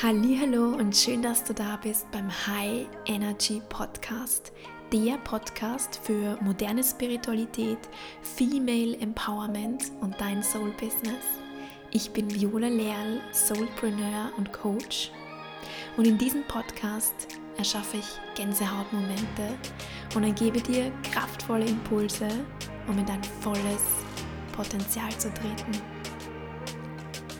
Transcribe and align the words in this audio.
Hallo 0.00 0.76
und 0.76 0.96
schön, 0.96 1.22
dass 1.22 1.42
du 1.42 1.52
da 1.52 1.76
bist 1.82 2.08
beim 2.12 2.30
High 2.30 2.86
Energy 3.06 3.60
Podcast, 3.68 4.52
der 4.92 5.18
Podcast 5.24 5.98
für 6.04 6.38
moderne 6.40 6.84
Spiritualität, 6.84 7.78
Female 8.22 8.96
Empowerment 9.00 9.90
und 10.00 10.14
dein 10.20 10.40
Soul 10.40 10.70
Business. 10.80 11.24
Ich 11.90 12.12
bin 12.12 12.32
Viola 12.32 12.68
Leal, 12.68 13.20
Soulpreneur 13.32 14.30
und 14.36 14.52
Coach 14.52 15.10
und 15.96 16.06
in 16.06 16.16
diesem 16.16 16.44
Podcast 16.44 17.26
erschaffe 17.56 17.96
ich 17.96 18.06
Gänsehautmomente 18.36 19.58
und 20.14 20.22
ergebe 20.22 20.60
dir 20.60 20.92
kraftvolle 21.10 21.66
Impulse, 21.66 22.28
um 22.86 22.96
in 22.98 23.06
dein 23.06 23.24
volles 23.24 23.82
Potenzial 24.52 25.10
zu 25.18 25.34
treten. 25.34 25.72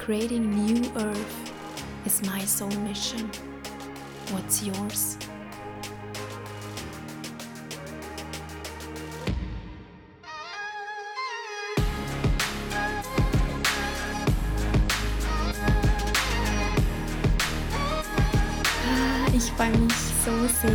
Creating 0.00 0.50
New 0.50 0.82
Earth 0.96 1.47
is 2.04 2.22
my 2.22 2.40
soul 2.40 2.70
mission. 2.82 3.30
What's 4.30 4.62
yours? 4.62 5.16
Freue 19.58 19.76
mich 19.76 19.92
so 20.24 20.30
sehr, 20.62 20.72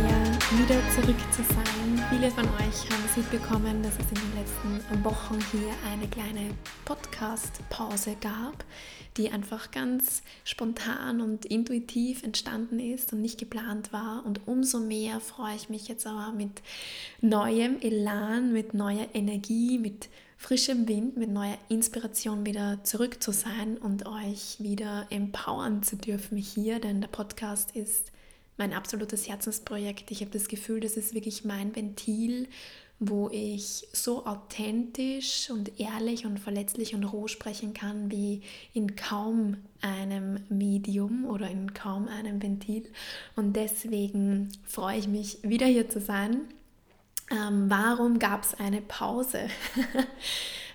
wieder 0.60 0.78
zurück 0.94 1.16
zu 1.32 1.42
sein. 1.42 2.04
Viele 2.10 2.30
von 2.30 2.44
euch 2.44 2.84
haben 2.90 3.02
es 3.08 3.16
mitbekommen, 3.16 3.82
dass 3.82 3.94
es 3.94 4.10
in 4.10 4.16
den 4.16 4.34
letzten 4.36 5.04
Wochen 5.04 5.38
hier 5.52 5.72
eine 5.90 6.06
kleine 6.06 6.50
Podcast-Pause 6.84 8.16
gab 8.20 8.62
die 9.16 9.30
einfach 9.30 9.70
ganz 9.70 10.22
spontan 10.42 11.20
und 11.20 11.46
intuitiv 11.46 12.24
entstanden 12.24 12.80
ist 12.80 13.12
und 13.12 13.22
nicht 13.22 13.38
geplant 13.38 13.92
war. 13.92 14.26
Und 14.26 14.48
umso 14.48 14.80
mehr 14.80 15.20
freue 15.20 15.54
ich 15.54 15.68
mich 15.68 15.86
jetzt 15.86 16.04
aber 16.04 16.32
mit 16.32 16.62
neuem 17.20 17.80
Elan, 17.80 18.52
mit 18.52 18.74
neuer 18.74 19.06
Energie, 19.14 19.78
mit 19.78 20.08
frischem 20.36 20.88
Wind, 20.88 21.16
mit 21.16 21.30
neuer 21.30 21.56
Inspiration 21.68 22.44
wieder 22.44 22.82
zurück 22.82 23.22
zu 23.22 23.32
sein 23.32 23.78
und 23.78 24.04
euch 24.06 24.56
wieder 24.58 25.06
empowern 25.10 25.84
zu 25.84 25.94
dürfen 25.94 26.36
hier, 26.36 26.80
denn 26.80 27.00
der 27.00 27.08
Podcast 27.08 27.76
ist 27.76 28.10
mein 28.56 28.72
absolutes 28.72 29.28
Herzensprojekt. 29.28 30.10
Ich 30.10 30.20
habe 30.20 30.30
das 30.30 30.48
Gefühl, 30.48 30.80
das 30.80 30.96
ist 30.96 31.14
wirklich 31.14 31.44
mein 31.44 31.74
Ventil 31.74 32.48
wo 33.00 33.28
ich 33.30 33.88
so 33.92 34.24
authentisch 34.24 35.50
und 35.50 35.80
ehrlich 35.80 36.26
und 36.26 36.38
verletzlich 36.38 36.94
und 36.94 37.04
roh 37.04 37.26
sprechen 37.26 37.74
kann 37.74 38.10
wie 38.10 38.42
in 38.72 38.96
kaum 38.96 39.56
einem 39.80 40.40
Medium 40.48 41.24
oder 41.26 41.50
in 41.50 41.74
kaum 41.74 42.08
einem 42.08 42.42
Ventil. 42.42 42.90
Und 43.36 43.56
deswegen 43.56 44.48
freue 44.64 44.98
ich 44.98 45.08
mich, 45.08 45.38
wieder 45.42 45.66
hier 45.66 45.88
zu 45.88 46.00
sein. 46.00 46.42
Ähm, 47.30 47.68
warum 47.68 48.18
gab 48.18 48.44
es 48.44 48.54
eine 48.54 48.80
Pause? 48.80 49.48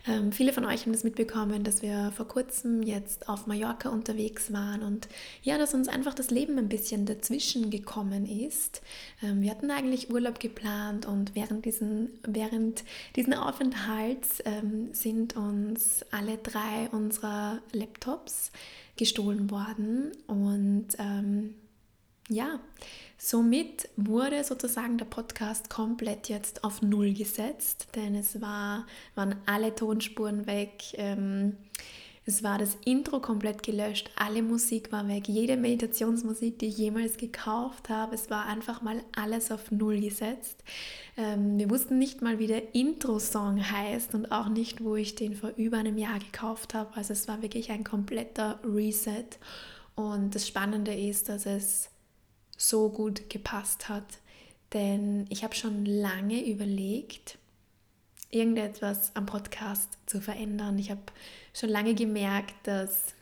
Ähm, 0.07 0.31
viele 0.31 0.53
von 0.53 0.65
euch 0.65 0.81
haben 0.81 0.93
das 0.93 1.03
mitbekommen, 1.03 1.63
dass 1.63 1.81
wir 1.81 2.11
vor 2.15 2.27
kurzem 2.27 2.83
jetzt 2.83 3.27
auf 3.27 3.47
Mallorca 3.47 3.89
unterwegs 3.89 4.53
waren 4.53 4.81
und 4.81 5.07
ja, 5.43 5.57
dass 5.57 5.73
uns 5.73 5.87
einfach 5.87 6.13
das 6.13 6.31
Leben 6.31 6.57
ein 6.57 6.69
bisschen 6.69 7.05
dazwischen 7.05 7.69
gekommen 7.69 8.25
ist. 8.25 8.81
Ähm, 9.21 9.41
wir 9.41 9.51
hatten 9.51 9.71
eigentlich 9.71 10.11
Urlaub 10.11 10.39
geplant 10.39 11.05
und 11.05 11.35
während 11.35 11.65
diesen, 11.65 12.19
während 12.23 12.83
diesen 13.15 13.33
Aufenthalts 13.33 14.41
ähm, 14.45 14.89
sind 14.93 15.35
uns 15.35 16.05
alle 16.11 16.37
drei 16.37 16.89
unserer 16.91 17.59
Laptops 17.73 18.51
gestohlen 18.95 19.49
worden 19.51 20.11
und 20.27 20.87
ähm, 20.97 21.55
ja, 22.29 22.59
somit 23.17 23.89
wurde 23.97 24.43
sozusagen 24.43 24.97
der 24.97 25.05
Podcast 25.05 25.69
komplett 25.69 26.29
jetzt 26.29 26.63
auf 26.63 26.81
Null 26.81 27.13
gesetzt, 27.13 27.87
denn 27.95 28.15
es 28.15 28.39
war, 28.39 28.85
waren 29.15 29.35
alle 29.45 29.75
Tonspuren 29.75 30.45
weg. 30.45 30.83
Ähm, 30.93 31.57
es 32.25 32.43
war 32.43 32.59
das 32.59 32.77
Intro 32.85 33.19
komplett 33.19 33.63
gelöscht, 33.63 34.11
alle 34.15 34.43
Musik 34.43 34.91
war 34.91 35.07
weg, 35.07 35.27
jede 35.27 35.57
Meditationsmusik, 35.57 36.59
die 36.59 36.67
ich 36.67 36.77
jemals 36.77 37.17
gekauft 37.17 37.89
habe, 37.89 38.13
es 38.13 38.29
war 38.29 38.45
einfach 38.45 38.83
mal 38.83 39.01
alles 39.15 39.51
auf 39.51 39.71
Null 39.71 39.99
gesetzt. 39.99 40.63
Ähm, 41.17 41.57
wir 41.57 41.71
wussten 41.71 41.97
nicht 41.97 42.21
mal, 42.21 42.37
wie 42.37 42.45
der 42.45 42.75
Intro-Song 42.75 43.71
heißt 43.71 44.13
und 44.13 44.31
auch 44.31 44.47
nicht, 44.47 44.83
wo 44.83 44.95
ich 44.95 45.15
den 45.15 45.33
vor 45.33 45.53
über 45.57 45.77
einem 45.77 45.97
Jahr 45.97 46.19
gekauft 46.19 46.75
habe. 46.75 46.95
Also 46.95 47.13
es 47.13 47.27
war 47.27 47.41
wirklich 47.41 47.71
ein 47.71 47.83
kompletter 47.83 48.59
Reset. 48.63 49.25
Und 49.95 50.35
das 50.35 50.47
Spannende 50.47 50.93
ist, 50.93 51.29
dass 51.29 51.47
es 51.47 51.89
so 52.59 52.89
gut 52.89 53.29
gepasst 53.29 53.89
hat. 53.89 54.19
Denn 54.73 55.25
ich 55.29 55.43
habe 55.43 55.55
schon 55.55 55.85
lange 55.85 56.45
überlegt, 56.45 57.39
irgendetwas 58.29 59.15
am 59.15 59.25
Podcast 59.25 59.97
zu 60.05 60.21
verändern. 60.21 60.77
Ich 60.77 60.91
habe 60.91 61.01
schon 61.53 61.69
lange 61.69 61.95
gemerkt, 61.95 62.53
dass 62.63 63.15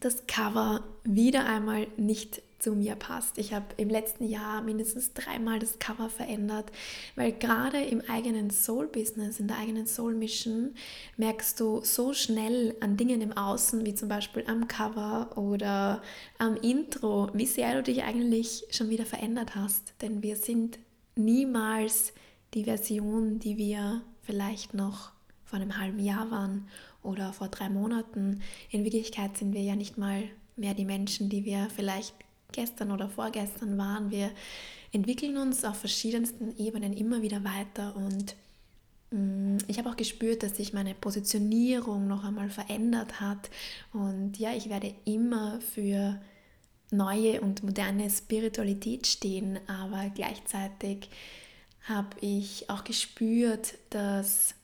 das 0.00 0.26
Cover 0.26 0.84
wieder 1.04 1.46
einmal 1.46 1.86
nicht 1.96 2.42
zu 2.60 2.72
mir 2.72 2.94
passt. 2.94 3.38
Ich 3.38 3.52
habe 3.52 3.66
im 3.76 3.88
letzten 3.88 4.24
Jahr 4.24 4.62
mindestens 4.62 5.12
dreimal 5.12 5.58
das 5.58 5.78
Cover 5.78 6.08
verändert, 6.08 6.70
weil 7.16 7.32
gerade 7.32 7.82
im 7.82 8.02
eigenen 8.08 8.50
Soul-Business, 8.50 9.40
in 9.40 9.48
der 9.48 9.58
eigenen 9.58 9.86
Soul-Mission, 9.86 10.74
merkst 11.16 11.58
du 11.58 11.80
so 11.82 12.12
schnell 12.12 12.76
an 12.80 12.96
Dingen 12.96 13.20
im 13.20 13.36
Außen, 13.36 13.84
wie 13.84 13.94
zum 13.94 14.08
Beispiel 14.08 14.44
am 14.46 14.68
Cover 14.68 15.36
oder 15.36 16.02
am 16.38 16.56
Intro, 16.56 17.30
wie 17.32 17.46
sehr 17.46 17.74
du 17.74 17.82
dich 17.82 18.02
eigentlich 18.02 18.66
schon 18.70 18.90
wieder 18.90 19.06
verändert 19.06 19.54
hast. 19.54 19.94
Denn 20.02 20.22
wir 20.22 20.36
sind 20.36 20.78
niemals 21.16 22.12
die 22.54 22.64
Version, 22.64 23.38
die 23.38 23.56
wir 23.56 24.02
vielleicht 24.22 24.74
noch 24.74 25.12
vor 25.44 25.58
einem 25.58 25.78
halben 25.78 25.98
Jahr 25.98 26.30
waren 26.30 26.68
oder 27.02 27.32
vor 27.32 27.48
drei 27.48 27.68
Monaten. 27.68 28.42
In 28.70 28.84
Wirklichkeit 28.84 29.36
sind 29.36 29.52
wir 29.54 29.62
ja 29.62 29.76
nicht 29.76 29.98
mal 29.98 30.24
mehr 30.56 30.74
die 30.74 30.84
Menschen, 30.84 31.28
die 31.28 31.44
wir 31.44 31.68
vielleicht 31.74 32.14
gestern 32.52 32.90
oder 32.90 33.08
vorgestern 33.08 33.78
waren. 33.78 34.10
Wir 34.10 34.30
entwickeln 34.92 35.36
uns 35.36 35.64
auf 35.64 35.76
verschiedensten 35.76 36.56
Ebenen 36.56 36.92
immer 36.92 37.22
wieder 37.22 37.44
weiter 37.44 37.96
und 37.96 38.34
mm, 39.10 39.58
ich 39.68 39.78
habe 39.78 39.90
auch 39.90 39.96
gespürt, 39.96 40.42
dass 40.42 40.56
sich 40.56 40.72
meine 40.72 40.94
Positionierung 40.94 42.06
noch 42.06 42.24
einmal 42.24 42.50
verändert 42.50 43.20
hat 43.20 43.50
und 43.92 44.38
ja, 44.38 44.52
ich 44.52 44.68
werde 44.68 44.94
immer 45.04 45.60
für 45.60 46.20
neue 46.90 47.40
und 47.40 47.62
moderne 47.62 48.10
Spiritualität 48.10 49.06
stehen, 49.06 49.60
aber 49.68 50.10
gleichzeitig 50.14 51.08
habe 51.84 52.16
ich 52.20 52.68
auch 52.68 52.84
gespürt, 52.84 53.78
dass 53.90 54.54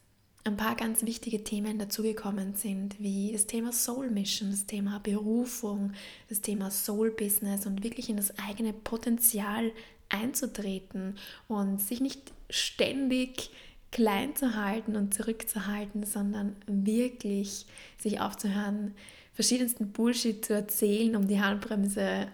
ein 0.46 0.56
paar 0.56 0.76
ganz 0.76 1.04
wichtige 1.04 1.42
Themen 1.42 1.78
dazugekommen 1.78 2.54
sind, 2.54 3.00
wie 3.00 3.32
das 3.32 3.46
Thema 3.46 3.72
Soul 3.72 4.10
Mission, 4.10 4.50
das 4.50 4.66
Thema 4.66 5.00
Berufung, 5.00 5.92
das 6.28 6.40
Thema 6.40 6.70
Soul 6.70 7.10
Business 7.10 7.66
und 7.66 7.82
wirklich 7.82 8.08
in 8.08 8.16
das 8.16 8.32
eigene 8.38 8.72
Potenzial 8.72 9.72
einzutreten 10.08 11.16
und 11.48 11.80
sich 11.80 12.00
nicht 12.00 12.32
ständig 12.48 13.50
klein 13.90 14.36
zu 14.36 14.54
halten 14.54 14.94
und 14.94 15.14
zurückzuhalten, 15.14 16.04
sondern 16.04 16.54
wirklich 16.66 17.66
sich 17.98 18.20
aufzuhören, 18.20 18.94
verschiedensten 19.32 19.92
Bullshit 19.92 20.44
zu 20.44 20.54
erzählen, 20.54 21.16
um 21.16 21.26
die 21.26 21.40
Handbremse 21.40 22.28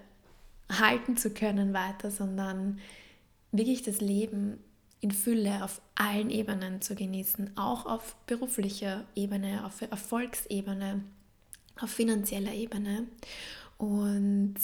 halten 0.71 1.17
zu 1.17 1.31
können 1.31 1.73
weiter, 1.73 2.11
sondern 2.11 2.79
wirklich 3.53 3.83
das 3.83 4.01
Leben 4.01 4.59
in 5.03 5.11
Fülle 5.11 5.65
auf 5.65 5.83
allen 5.97 6.31
Ebenen 6.31 6.81
zu 6.81 6.95
genießen, 6.95 7.57
auch 7.57 7.87
auf 7.87 8.15
beruflicher 8.27 9.05
Ebene, 9.17 9.67
auf 9.67 9.83
Erfolgsebene, 9.83 11.03
auf 11.81 11.91
finanzieller 11.91 12.53
Ebene. 12.53 13.09
Und 13.79 14.55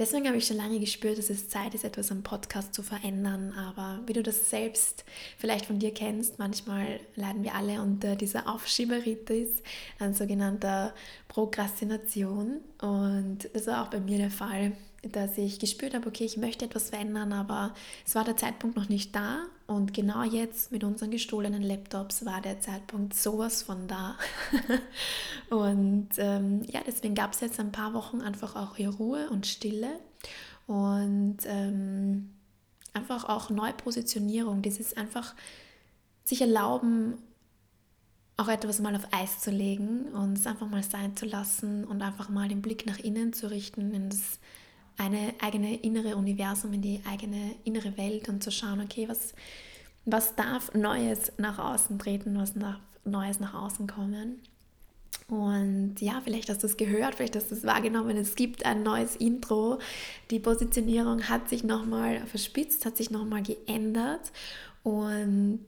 deswegen 0.00 0.26
habe 0.26 0.36
ich 0.36 0.48
schon 0.48 0.56
lange 0.56 0.80
gespürt, 0.80 1.16
dass 1.16 1.30
es 1.30 1.48
Zeit 1.48 1.76
ist, 1.76 1.84
etwas 1.84 2.10
am 2.10 2.24
Podcast 2.24 2.74
zu 2.74 2.82
verändern. 2.82 3.52
Aber 3.52 4.00
wie 4.06 4.14
du 4.14 4.24
das 4.24 4.50
selbst 4.50 5.04
vielleicht 5.38 5.66
von 5.66 5.78
dir 5.78 5.94
kennst, 5.94 6.40
manchmal 6.40 6.98
leiden 7.14 7.44
wir 7.44 7.54
alle 7.54 7.80
unter 7.80 8.16
dieser 8.16 8.52
Aufschieberitis, 8.52 9.62
ein 10.00 10.12
sogenannter 10.12 10.92
Prokrastination. 11.28 12.62
Und 12.80 13.48
das 13.52 13.68
war 13.68 13.84
auch 13.84 13.90
bei 13.90 14.00
mir 14.00 14.18
der 14.18 14.32
Fall 14.32 14.72
dass 15.08 15.38
ich 15.38 15.58
gespürt 15.58 15.94
habe, 15.94 16.08
okay, 16.08 16.24
ich 16.24 16.36
möchte 16.36 16.64
etwas 16.64 16.90
verändern, 16.90 17.32
aber 17.32 17.74
es 18.06 18.14
war 18.14 18.24
der 18.24 18.36
Zeitpunkt 18.36 18.76
noch 18.76 18.88
nicht 18.88 19.14
da. 19.14 19.44
Und 19.66 19.94
genau 19.94 20.22
jetzt 20.22 20.72
mit 20.72 20.84
unseren 20.84 21.10
gestohlenen 21.10 21.62
Laptops 21.62 22.24
war 22.24 22.40
der 22.40 22.60
Zeitpunkt 22.60 23.14
sowas 23.14 23.62
von 23.62 23.88
da. 23.88 24.16
und 25.50 26.08
ähm, 26.18 26.62
ja, 26.68 26.80
deswegen 26.86 27.14
gab 27.14 27.32
es 27.32 27.40
jetzt 27.40 27.58
ein 27.58 27.72
paar 27.72 27.94
Wochen 27.94 28.20
einfach 28.20 28.56
auch 28.56 28.76
hier 28.76 28.90
Ruhe 28.90 29.28
und 29.30 29.46
Stille 29.46 29.98
und 30.66 31.38
ähm, 31.44 32.30
einfach 32.92 33.24
auch 33.24 33.50
Neupositionierung, 33.50 34.62
dieses 34.62 34.96
einfach 34.96 35.34
sich 36.24 36.40
erlauben, 36.40 37.14
auch 38.36 38.48
etwas 38.48 38.80
mal 38.80 38.94
auf 38.94 39.08
Eis 39.12 39.40
zu 39.40 39.50
legen 39.50 40.06
und 40.12 40.38
es 40.38 40.46
einfach 40.46 40.68
mal 40.68 40.82
sein 40.82 41.16
zu 41.16 41.24
lassen 41.24 41.84
und 41.84 42.02
einfach 42.02 42.28
mal 42.28 42.48
den 42.48 42.62
Blick 42.62 42.86
nach 42.86 42.98
innen 42.98 43.32
zu 43.32 43.50
richten, 43.50 43.94
in 43.94 44.10
das 44.10 44.38
eine 44.96 45.34
eigene 45.40 45.76
innere 45.76 46.16
Universum, 46.16 46.72
in 46.72 46.82
die 46.82 47.00
eigene 47.08 47.54
innere 47.64 47.96
Welt 47.96 48.28
und 48.28 48.42
zu 48.42 48.50
schauen, 48.50 48.80
okay, 48.80 49.08
was, 49.08 49.34
was 50.04 50.34
darf 50.34 50.72
Neues 50.74 51.32
nach 51.38 51.58
außen 51.58 51.98
treten, 51.98 52.38
was 52.38 52.54
darf 52.54 52.80
Neues 53.04 53.40
nach 53.40 53.54
außen 53.54 53.86
kommen. 53.86 54.40
Und 55.28 55.96
ja, 56.00 56.20
vielleicht 56.22 56.48
hast 56.48 56.62
du 56.62 56.66
es 56.66 56.76
gehört, 56.76 57.16
vielleicht 57.16 57.34
hast 57.34 57.50
du 57.50 57.56
es 57.56 57.64
wahrgenommen. 57.64 58.16
Es 58.16 58.36
gibt 58.36 58.64
ein 58.64 58.82
neues 58.82 59.16
Intro. 59.16 59.78
Die 60.30 60.38
Positionierung 60.38 61.28
hat 61.28 61.48
sich 61.48 61.64
nochmal 61.64 62.24
verspitzt, 62.26 62.86
hat 62.86 62.96
sich 62.96 63.10
nochmal 63.10 63.42
geändert. 63.42 64.30
Und 64.84 65.64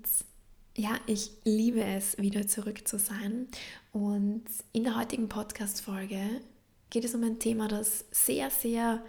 ja, 0.76 0.90
ich 1.06 1.32
liebe 1.44 1.82
es, 1.82 2.16
wieder 2.18 2.46
zurück 2.46 2.86
zu 2.86 3.00
sein. 3.00 3.48
Und 3.92 4.44
in 4.72 4.84
der 4.84 4.96
heutigen 4.96 5.28
Podcast-Folge 5.28 6.20
geht 6.90 7.04
es 7.04 7.14
um 7.14 7.22
ein 7.22 7.38
Thema, 7.38 7.68
das 7.68 8.04
sehr, 8.10 8.50
sehr 8.50 9.02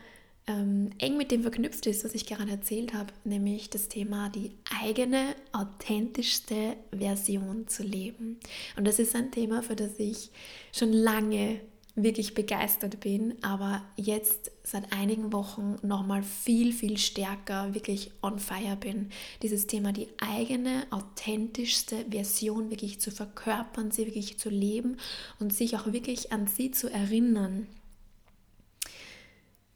ähm, 0.47 0.89
eng 0.97 1.17
mit 1.17 1.31
dem 1.31 1.43
verknüpft 1.43 1.85
ist, 1.85 2.03
was 2.03 2.15
ich 2.15 2.25
gerade 2.25 2.51
erzählt 2.51 2.93
habe, 2.93 3.13
nämlich 3.23 3.69
das 3.69 3.87
Thema, 3.87 4.29
die 4.29 4.51
eigene, 4.83 5.35
authentischste 5.51 6.75
Version 6.91 7.67
zu 7.67 7.83
leben. 7.83 8.39
Und 8.75 8.85
das 8.85 8.99
ist 8.99 9.15
ein 9.15 9.31
Thema, 9.31 9.61
für 9.61 9.75
das 9.75 9.91
ich 9.99 10.31
schon 10.73 10.91
lange 10.91 11.61
wirklich 11.95 12.33
begeistert 12.33 12.99
bin, 12.99 13.35
aber 13.43 13.81
jetzt 13.95 14.51
seit 14.63 14.93
einigen 14.93 15.33
Wochen 15.33 15.77
nochmal 15.81 16.23
viel, 16.23 16.71
viel 16.71 16.97
stärker 16.97 17.73
wirklich 17.73 18.11
on 18.21 18.39
fire 18.39 18.77
bin. 18.79 19.09
Dieses 19.41 19.67
Thema, 19.67 19.91
die 19.91 20.07
eigene, 20.19 20.85
authentischste 20.91 22.05
Version 22.09 22.69
wirklich 22.69 22.99
zu 22.99 23.11
verkörpern, 23.11 23.91
sie 23.91 24.05
wirklich 24.05 24.37
zu 24.37 24.49
leben 24.49 24.97
und 25.39 25.53
sich 25.53 25.75
auch 25.75 25.91
wirklich 25.91 26.31
an 26.31 26.47
sie 26.47 26.71
zu 26.71 26.89
erinnern. 26.89 27.67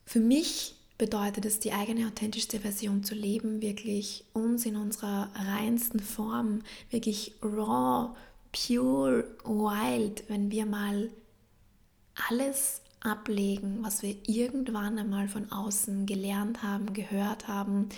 Für 0.05 0.19
mich 0.19 0.75
bedeutet 0.97 1.45
es, 1.45 1.59
die 1.59 1.73
eigene 1.73 2.07
authentischste 2.07 2.59
Version 2.59 3.03
zu 3.03 3.15
leben, 3.15 3.61
wirklich 3.61 4.25
uns 4.33 4.65
in 4.65 4.75
unserer 4.75 5.31
reinsten 5.35 5.99
Form, 5.99 6.61
wirklich 6.91 7.33
raw, 7.41 8.15
pure, 8.51 9.25
wild, 9.43 10.23
wenn 10.29 10.51
wir 10.51 10.65
mal 10.65 11.09
alles 12.29 12.81
ablegen, 12.99 13.79
was 13.81 14.01
wir 14.01 14.15
irgendwann 14.27 14.97
einmal 14.97 15.27
von 15.27 15.51
außen 15.51 16.05
gelernt 16.05 16.63
haben, 16.63 16.93
gehört 16.93 17.47
haben, 17.47 17.89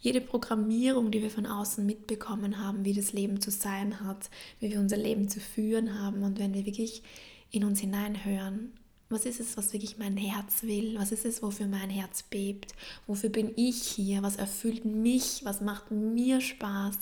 jede 0.00 0.20
Programmierung, 0.20 1.10
die 1.10 1.22
wir 1.22 1.30
von 1.30 1.46
außen 1.46 1.84
mitbekommen 1.84 2.58
haben, 2.58 2.84
wie 2.84 2.92
das 2.92 3.12
Leben 3.12 3.40
zu 3.40 3.50
sein 3.50 4.00
hat, 4.00 4.28
wie 4.58 4.70
wir 4.70 4.80
unser 4.80 4.98
Leben 4.98 5.28
zu 5.28 5.40
führen 5.40 5.98
haben 5.98 6.22
und 6.22 6.38
wenn 6.38 6.52
wir 6.52 6.66
wirklich 6.66 7.02
in 7.50 7.64
uns 7.64 7.80
hineinhören 7.80 8.72
was 9.10 9.26
ist 9.26 9.40
es, 9.40 9.56
was 9.56 9.72
wirklich 9.72 9.98
mein 9.98 10.16
Herz 10.16 10.62
will? 10.62 10.96
Was 10.96 11.10
ist 11.10 11.24
es, 11.24 11.42
wofür 11.42 11.66
mein 11.66 11.90
Herz 11.90 12.22
bebt? 12.22 12.74
Wofür 13.08 13.28
bin 13.28 13.52
ich 13.56 13.82
hier? 13.82 14.22
Was 14.22 14.36
erfüllt 14.36 14.84
mich? 14.84 15.40
Was 15.44 15.60
macht 15.60 15.90
mir 15.90 16.40
Spaß? 16.40 16.96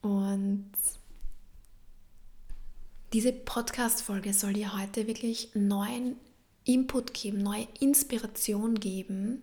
Und 0.00 0.70
diese 3.12 3.32
Podcast-Folge 3.32 4.32
soll 4.32 4.54
dir 4.54 4.76
heute 4.76 5.06
wirklich 5.06 5.50
neuen 5.54 6.16
Input 6.64 7.14
geben, 7.14 7.38
neue 7.38 7.68
Inspiration 7.78 8.74
geben, 8.74 9.42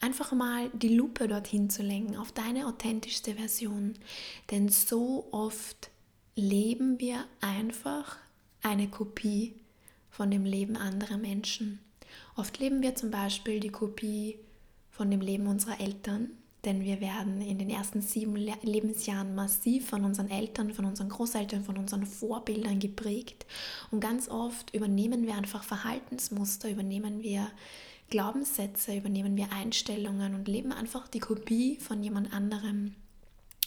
einfach 0.00 0.32
mal 0.32 0.70
die 0.70 0.94
Lupe 0.94 1.28
dorthin 1.28 1.70
zu 1.70 1.82
lenken, 1.82 2.16
auf 2.16 2.32
deine 2.32 2.66
authentischste 2.66 3.34
Version. 3.34 3.94
Denn 4.50 4.68
so 4.68 5.28
oft 5.30 5.90
leben 6.34 6.98
wir 6.98 7.24
einfach 7.40 8.16
eine 8.62 8.88
Kopie 8.88 9.54
von 10.10 10.30
dem 10.30 10.44
Leben 10.44 10.76
anderer 10.76 11.18
Menschen. 11.18 11.78
Oft 12.34 12.58
leben 12.58 12.82
wir 12.82 12.96
zum 12.96 13.10
Beispiel 13.10 13.60
die 13.60 13.70
Kopie 13.70 14.38
von 14.90 15.10
dem 15.10 15.20
Leben 15.20 15.46
unserer 15.46 15.80
Eltern, 15.80 16.30
denn 16.64 16.84
wir 16.84 17.00
werden 17.00 17.40
in 17.40 17.58
den 17.58 17.70
ersten 17.70 18.02
sieben 18.02 18.36
Lebensjahren 18.36 19.34
massiv 19.34 19.88
von 19.88 20.04
unseren 20.04 20.30
Eltern, 20.30 20.72
von 20.74 20.84
unseren 20.84 21.08
Großeltern, 21.08 21.64
von 21.64 21.78
unseren 21.78 22.06
Vorbildern 22.06 22.78
geprägt. 22.78 23.46
Und 23.90 24.00
ganz 24.00 24.28
oft 24.28 24.74
übernehmen 24.74 25.26
wir 25.26 25.34
einfach 25.34 25.64
Verhaltensmuster, 25.64 26.70
übernehmen 26.70 27.22
wir 27.22 27.50
Glaubenssätze, 28.10 28.96
übernehmen 28.96 29.36
wir 29.36 29.52
Einstellungen 29.52 30.34
und 30.34 30.48
leben 30.48 30.72
einfach 30.72 31.08
die 31.08 31.20
Kopie 31.20 31.76
von 31.76 32.02
jemand 32.02 32.32
anderem. 32.32 32.94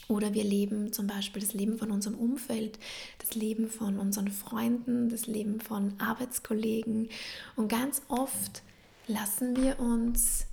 Oder 0.10 0.34
wir 0.34 0.44
leben 0.44 0.92
zum 0.92 1.07
Beispiel 1.07 1.42
das 1.42 1.54
Leben 1.54 1.78
von 1.78 1.90
unserem 1.90 2.18
Umfeld, 2.18 2.78
das 3.19 3.36
Leben 3.36 3.69
von 3.69 3.98
unseren 3.98 4.30
Freunden, 4.30 5.10
das 5.10 5.28
Leben 5.28 5.62
von 5.62 5.94
Arbeitskollegen. 5.98 7.10
Und 7.56 7.69
ganz 7.69 8.01
oft 8.10 8.63
lassen 9.07 9.56
wir 9.56 9.80
uns 9.80 10.45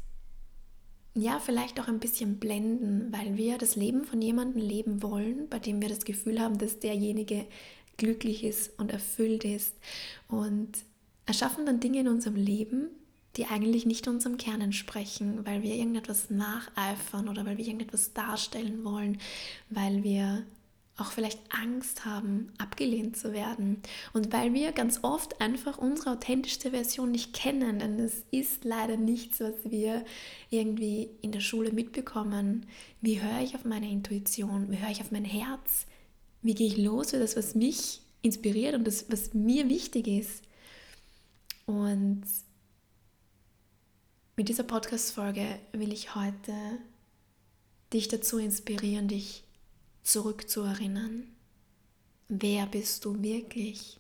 ja 1.15 1.39
vielleicht 1.39 1.81
auch 1.81 1.89
ein 1.89 1.99
bisschen 1.99 2.39
blenden, 2.39 3.13
weil 3.13 3.37
wir 3.37 3.59
das 3.59 3.77
Leben 3.77 4.05
von 4.05 4.23
jemandem 4.23 4.63
leben 4.63 5.03
wollen, 5.03 5.49
bei 5.49 5.59
dem 5.59 5.81
wir 5.83 5.89
das 5.89 6.05
Gefühl 6.05 6.41
haben, 6.41 6.59
dass 6.59 6.79
derjenige 6.79 7.47
glücklich 7.97 8.45
ist 8.45 8.79
und 8.79 8.93
erfüllt 8.93 9.45
ist. 9.45 9.75
Und 10.29 10.71
erschaffen 11.27 11.67
dann 11.67 11.81
Dinge 11.81 12.01
in 12.01 12.09
unserem 12.09 12.37
Leben, 12.37 12.89
die 13.37 13.47
eigentlich 13.47 13.87
nicht 13.87 14.09
unserem 14.09 14.37
Kern 14.37 14.61
entsprechen, 14.61 15.47
weil 15.47 15.63
wir 15.63 15.75
irgendetwas 15.75 16.31
nacheifern 16.31 17.29
oder 17.29 17.47
weil 17.47 17.59
wir 17.59 17.65
irgendetwas 17.65 18.13
darstellen 18.13 18.85
wollen, 18.85 19.19
weil 19.69 20.03
wir 20.03 20.45
auch 21.01 21.13
vielleicht 21.13 21.41
Angst 21.51 22.05
haben, 22.05 22.53
abgelehnt 22.59 23.17
zu 23.17 23.33
werden 23.33 23.83
und 24.13 24.33
weil 24.33 24.53
wir 24.53 24.73
ganz 24.73 25.01
oft 25.03 25.41
einfach 25.41 25.79
unsere 25.79 26.11
authentischste 26.11 26.71
Version 26.71 27.11
nicht 27.11 27.33
kennen, 27.33 27.79
denn 27.79 27.99
es 27.99 28.25
ist 28.31 28.65
leider 28.65 28.97
nichts, 28.97 29.41
was 29.41 29.55
wir 29.65 30.05
irgendwie 30.51 31.11
in 31.23 31.33
der 31.33 31.41
Schule 31.41 31.73
mitbekommen. 31.73 32.67
Wie 33.01 33.21
höre 33.21 33.41
ich 33.41 33.55
auf 33.55 33.65
meine 33.65 33.91
Intuition? 33.91 34.71
Wie 34.71 34.79
höre 34.79 34.91
ich 34.91 35.01
auf 35.01 35.11
mein 35.11 35.25
Herz? 35.25 35.87
Wie 36.43 36.55
gehe 36.55 36.69
ich 36.69 36.77
los 36.77 37.11
für 37.11 37.19
das, 37.19 37.37
was 37.37 37.55
mich 37.55 38.01
inspiriert 38.23 38.75
und 38.75 38.87
das, 38.87 39.07
was 39.11 39.35
mir 39.35 39.69
wichtig 39.69 40.07
ist? 40.07 40.43
Und 41.67 42.23
mit 44.37 44.49
dieser 44.49 44.65
Podcast-Folge 44.65 45.59
will 45.73 45.93
ich 45.93 46.15
heute 46.15 46.55
dich 47.93 48.09
dazu 48.09 48.39
inspirieren, 48.39 49.09
dich 49.09 49.45
zurückzuerinnern. 50.11 51.25
Wer 52.29 52.67
bist 52.67 53.05
du 53.05 53.23
wirklich? 53.23 53.99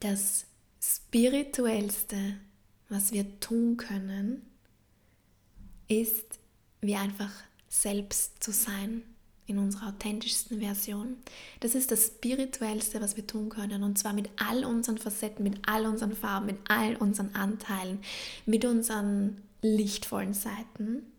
Das 0.00 0.46
Spirituellste, 0.82 2.38
was 2.88 3.12
wir 3.12 3.40
tun 3.40 3.76
können, 3.76 4.42
ist, 5.88 6.38
wie 6.80 6.96
einfach 6.96 7.30
selbst 7.68 8.42
zu 8.42 8.52
sein 8.52 9.02
in 9.46 9.58
unserer 9.58 9.88
authentischsten 9.88 10.60
Version. 10.60 11.16
Das 11.60 11.74
ist 11.74 11.90
das 11.90 12.06
Spirituellste, 12.06 13.00
was 13.00 13.16
wir 13.16 13.26
tun 13.26 13.50
können. 13.50 13.82
Und 13.82 13.98
zwar 13.98 14.12
mit 14.12 14.30
all 14.36 14.64
unseren 14.64 14.98
Facetten, 14.98 15.42
mit 15.42 15.58
all 15.66 15.86
unseren 15.86 16.14
Farben, 16.14 16.46
mit 16.46 16.58
all 16.68 16.96
unseren 16.96 17.34
Anteilen, 17.34 18.00
mit 18.46 18.64
unseren 18.64 19.42
lichtvollen 19.60 20.34
Seiten, 20.34 21.13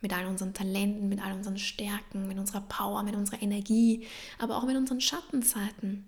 mit 0.00 0.12
all 0.12 0.26
unseren 0.26 0.54
Talenten, 0.54 1.08
mit 1.08 1.22
all 1.22 1.32
unseren 1.32 1.58
Stärken, 1.58 2.28
mit 2.28 2.38
unserer 2.38 2.60
Power, 2.62 3.02
mit 3.02 3.16
unserer 3.16 3.42
Energie, 3.42 4.06
aber 4.38 4.56
auch 4.56 4.64
mit 4.64 4.76
unseren 4.76 5.00
Schattenseiten. 5.00 6.06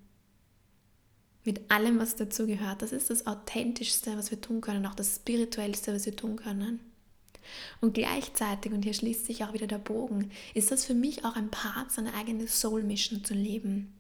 Mit 1.45 1.71
allem, 1.71 1.99
was 1.99 2.17
dazu 2.17 2.47
gehört. 2.47 2.83
Das 2.83 2.93
ist 2.93 3.11
das 3.11 3.27
Authentischste, 3.27 4.17
was 4.17 4.31
wir 4.31 4.41
tun 4.41 4.61
können, 4.61 4.87
auch 4.87 4.95
das 4.95 5.17
Spirituellste, 5.17 5.95
was 5.95 6.05
wir 6.05 6.15
tun 6.15 6.37
können. 6.37 6.81
Und 7.81 7.95
gleichzeitig, 7.95 8.73
und 8.73 8.83
hier 8.83 8.93
schließt 8.93 9.25
sich 9.25 9.45
auch 9.45 9.55
wieder 9.55 9.67
der 9.67 9.79
Bogen, 9.79 10.31
ist 10.55 10.71
das 10.71 10.85
für 10.85 10.95
mich 10.95 11.25
auch 11.25 11.37
ein 11.37 11.51
Part, 11.51 11.93
seine 11.93 12.13
eigene 12.15 12.47
Soul 12.47 12.83
Mission 12.83 13.25
zu 13.25 13.35
leben. 13.35 13.95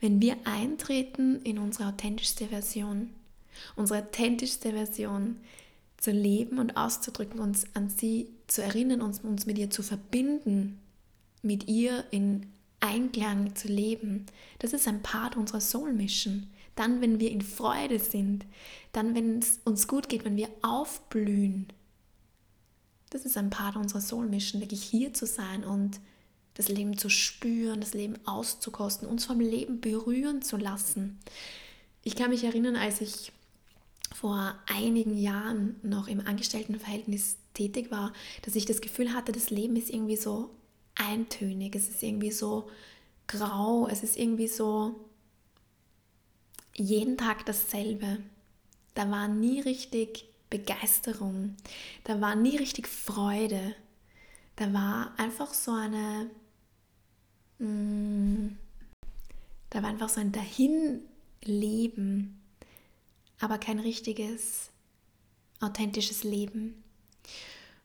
Wenn 0.00 0.20
wir 0.20 0.36
eintreten 0.44 1.40
in 1.42 1.58
unsere 1.58 1.88
authentischste 1.88 2.48
Version, 2.48 3.10
unsere 3.76 4.00
authentischste 4.00 4.72
Version 4.72 5.36
zu 5.96 6.10
leben 6.10 6.58
und 6.58 6.76
auszudrücken, 6.76 7.40
uns 7.40 7.64
an 7.74 7.88
sie 7.88 8.28
zu 8.54 8.62
erinnern, 8.62 9.02
uns, 9.02 9.18
uns 9.20 9.46
mit 9.46 9.58
ihr 9.58 9.68
zu 9.68 9.82
verbinden, 9.82 10.78
mit 11.42 11.68
ihr 11.68 12.04
in 12.12 12.46
Einklang 12.78 13.56
zu 13.56 13.66
leben, 13.66 14.26
das 14.60 14.72
ist 14.72 14.86
ein 14.86 15.02
Part 15.02 15.36
unserer 15.36 15.60
Soul 15.60 15.92
Mission. 15.92 16.48
Dann, 16.76 17.00
wenn 17.00 17.18
wir 17.18 17.30
in 17.30 17.42
Freude 17.42 17.98
sind, 17.98 18.46
dann, 18.92 19.14
wenn 19.14 19.40
es 19.40 19.60
uns 19.64 19.88
gut 19.88 20.08
geht, 20.08 20.24
wenn 20.24 20.36
wir 20.36 20.48
aufblühen, 20.62 21.66
das 23.10 23.24
ist 23.24 23.36
ein 23.36 23.50
Part 23.50 23.76
unserer 23.76 24.00
Soul 24.00 24.28
Mission, 24.28 24.60
wirklich 24.60 24.82
hier 24.82 25.12
zu 25.12 25.26
sein 25.26 25.64
und 25.64 26.00
das 26.54 26.68
Leben 26.68 26.96
zu 26.96 27.08
spüren, 27.08 27.80
das 27.80 27.94
Leben 27.94 28.14
auszukosten, 28.24 29.08
uns 29.08 29.24
vom 29.24 29.40
Leben 29.40 29.80
berühren 29.80 30.42
zu 30.42 30.56
lassen. 30.56 31.18
Ich 32.02 32.14
kann 32.14 32.30
mich 32.30 32.44
erinnern, 32.44 32.76
als 32.76 33.00
ich 33.00 33.32
vor 34.14 34.54
einigen 34.66 35.16
Jahren 35.16 35.76
noch 35.82 36.06
im 36.06 36.20
Angestelltenverhältnis 36.20 37.36
tätig 37.54 37.90
war, 37.90 38.12
dass 38.42 38.56
ich 38.56 38.66
das 38.66 38.80
Gefühl 38.80 39.14
hatte, 39.14 39.32
das 39.32 39.50
Leben 39.50 39.76
ist 39.76 39.90
irgendwie 39.90 40.16
so 40.16 40.50
eintönig, 40.94 41.74
es 41.74 41.88
ist 41.88 42.02
irgendwie 42.02 42.32
so 42.32 42.68
grau, 43.26 43.88
es 43.88 44.02
ist 44.02 44.18
irgendwie 44.18 44.48
so 44.48 44.94
jeden 46.74 47.16
Tag 47.16 47.46
dasselbe. 47.46 48.18
Da 48.94 49.10
war 49.10 49.28
nie 49.28 49.60
richtig 49.60 50.28
Begeisterung, 50.50 51.56
da 52.04 52.20
war 52.20 52.36
nie 52.36 52.56
richtig 52.56 52.86
Freude, 52.86 53.74
da 54.56 54.72
war 54.72 55.12
einfach 55.18 55.52
so 55.52 55.72
eine, 55.72 56.30
mm, 57.58 58.50
da 59.70 59.82
war 59.82 59.90
einfach 59.90 60.08
so 60.08 60.20
ein 60.20 60.30
Dahinleben, 60.30 61.02
aber 63.40 63.58
kein 63.58 63.80
richtiges, 63.80 64.70
authentisches 65.60 66.22
Leben. 66.22 66.83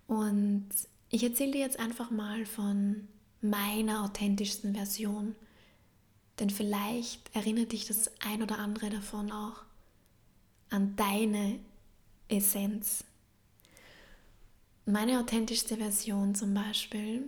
Und 0.08 0.70
ich 1.10 1.24
erzähle 1.24 1.52
dir 1.52 1.62
jetzt 1.62 1.80
einfach 1.80 2.12
mal 2.12 2.46
von 2.46 3.08
meiner 3.42 4.04
authentischsten 4.04 4.74
Version, 4.74 5.36
denn 6.40 6.50
vielleicht 6.50 7.36
erinnert 7.36 7.72
dich 7.72 7.86
das 7.86 8.12
ein 8.20 8.42
oder 8.42 8.60
andere 8.60 8.90
davon 8.90 9.32
auch 9.32 9.64
an 10.70 10.96
deine 10.96 11.60
Essenz. 12.28 13.04
Meine 14.86 15.20
authentischste 15.20 15.78
Version 15.78 16.34
zum 16.34 16.54
Beispiel 16.54 17.24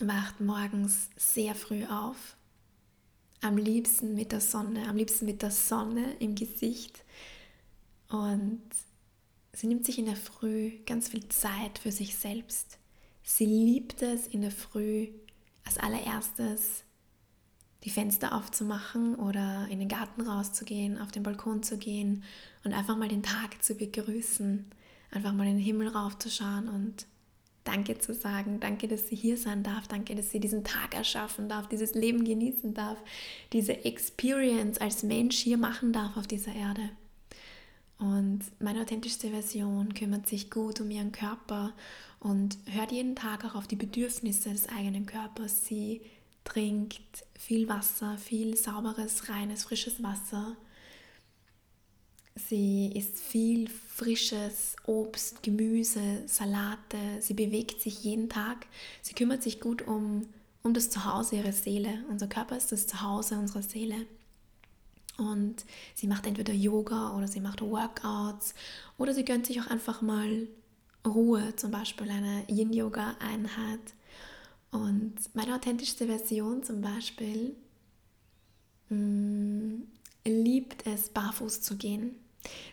wacht 0.00 0.40
morgens 0.40 1.08
sehr 1.16 1.54
früh 1.54 1.84
auf. 1.86 2.36
Am 3.40 3.56
liebsten 3.56 4.14
mit 4.14 4.32
der 4.32 4.40
Sonne, 4.40 4.88
am 4.88 4.96
liebsten 4.96 5.26
mit 5.26 5.42
der 5.42 5.50
Sonne 5.50 6.14
im 6.18 6.34
Gesicht. 6.34 7.04
Und 8.08 8.62
sie 9.54 9.66
nimmt 9.66 9.84
sich 9.84 9.98
in 9.98 10.06
der 10.06 10.16
Früh 10.16 10.78
ganz 10.86 11.08
viel 11.08 11.28
Zeit 11.28 11.78
für 11.78 11.92
sich 11.92 12.16
selbst. 12.16 12.78
Sie 13.22 13.46
liebt 13.46 14.02
es 14.02 14.26
in 14.26 14.40
der 14.42 14.50
Früh 14.50 15.08
als 15.64 15.78
allererstes 15.78 16.84
die 17.84 17.90
Fenster 17.90 18.34
aufzumachen 18.34 19.16
oder 19.16 19.66
in 19.68 19.80
den 19.80 19.88
Garten 19.88 20.22
rauszugehen, 20.22 20.98
auf 20.98 21.10
den 21.10 21.24
Balkon 21.24 21.62
zu 21.62 21.78
gehen 21.78 22.22
und 22.64 22.72
einfach 22.72 22.96
mal 22.96 23.08
den 23.08 23.24
Tag 23.24 23.62
zu 23.62 23.74
begrüßen, 23.74 24.70
einfach 25.10 25.32
mal 25.32 25.46
in 25.46 25.56
den 25.56 25.64
Himmel 25.64 25.88
raufzuschauen 25.88 26.68
und 26.68 27.06
Danke 27.64 27.96
zu 27.98 28.12
sagen, 28.12 28.58
danke, 28.58 28.88
dass 28.88 29.08
sie 29.08 29.14
hier 29.14 29.36
sein 29.36 29.62
darf, 29.62 29.86
danke, 29.86 30.16
dass 30.16 30.30
sie 30.30 30.40
diesen 30.40 30.64
Tag 30.64 30.96
erschaffen 30.96 31.48
darf, 31.48 31.68
dieses 31.68 31.94
Leben 31.94 32.24
genießen 32.24 32.74
darf, 32.74 32.98
diese 33.52 33.84
Experience 33.84 34.78
als 34.78 35.04
Mensch 35.04 35.36
hier 35.36 35.58
machen 35.58 35.92
darf 35.92 36.16
auf 36.16 36.26
dieser 36.26 36.54
Erde. 36.54 36.90
Und 38.02 38.40
meine 38.58 38.80
authentischste 38.80 39.30
Version 39.30 39.94
kümmert 39.94 40.26
sich 40.26 40.50
gut 40.50 40.80
um 40.80 40.90
ihren 40.90 41.12
Körper 41.12 41.72
und 42.18 42.58
hört 42.66 42.90
jeden 42.90 43.14
Tag 43.14 43.44
auch 43.44 43.54
auf 43.54 43.68
die 43.68 43.76
Bedürfnisse 43.76 44.50
des 44.50 44.68
eigenen 44.68 45.06
Körpers. 45.06 45.66
Sie 45.66 46.00
trinkt 46.42 47.00
viel 47.38 47.68
Wasser, 47.68 48.18
viel 48.18 48.56
sauberes, 48.56 49.28
reines, 49.28 49.62
frisches 49.62 50.02
Wasser. 50.02 50.56
Sie 52.34 52.90
isst 52.92 53.20
viel 53.20 53.68
frisches 53.68 54.74
Obst, 54.84 55.44
Gemüse, 55.44 56.24
Salate. 56.26 56.98
Sie 57.20 57.34
bewegt 57.34 57.82
sich 57.82 58.02
jeden 58.02 58.28
Tag. 58.28 58.66
Sie 59.00 59.14
kümmert 59.14 59.44
sich 59.44 59.60
gut 59.60 59.80
um, 59.82 60.26
um 60.64 60.74
das 60.74 60.90
Zuhause 60.90 61.36
ihrer 61.36 61.52
Seele. 61.52 62.04
Unser 62.10 62.26
Körper 62.26 62.56
ist 62.56 62.72
das 62.72 62.88
Zuhause 62.88 63.38
unserer 63.38 63.62
Seele. 63.62 64.06
Und 65.30 65.64
sie 65.94 66.06
macht 66.06 66.26
entweder 66.26 66.52
Yoga 66.52 67.16
oder 67.16 67.28
sie 67.28 67.40
macht 67.40 67.60
Workouts 67.60 68.54
oder 68.98 69.14
sie 69.14 69.24
gönnt 69.24 69.46
sich 69.46 69.60
auch 69.60 69.66
einfach 69.68 70.02
mal 70.02 70.48
Ruhe, 71.06 71.54
zum 71.56 71.70
Beispiel 71.70 72.10
eine 72.10 72.44
Yin-Yoga-Einheit 72.48 73.80
und 74.70 75.14
meine 75.34 75.54
authentischste 75.54 76.06
Version 76.06 76.62
zum 76.62 76.80
Beispiel 76.80 77.54
mh, 78.88 78.96
mm, 78.96 79.82
liebt 80.24 80.86
es, 80.86 81.08
barfuß 81.10 81.60
zu 81.60 81.76
gehen. 81.76 82.16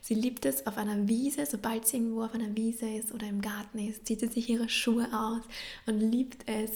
Sie 0.01 0.13
liebt 0.13 0.45
es 0.45 0.65
auf 0.65 0.77
einer 0.77 1.07
Wiese, 1.07 1.45
sobald 1.45 1.85
sie 1.85 1.97
irgendwo 1.97 2.23
auf 2.23 2.33
einer 2.33 2.55
Wiese 2.55 2.89
ist 2.89 3.13
oder 3.13 3.27
im 3.27 3.41
Garten 3.41 3.79
ist, 3.79 4.05
zieht 4.05 4.19
sie 4.19 4.27
sich 4.27 4.49
ihre 4.49 4.69
Schuhe 4.69 5.07
aus 5.13 5.41
und 5.85 5.99
liebt 5.99 6.47
es, 6.47 6.71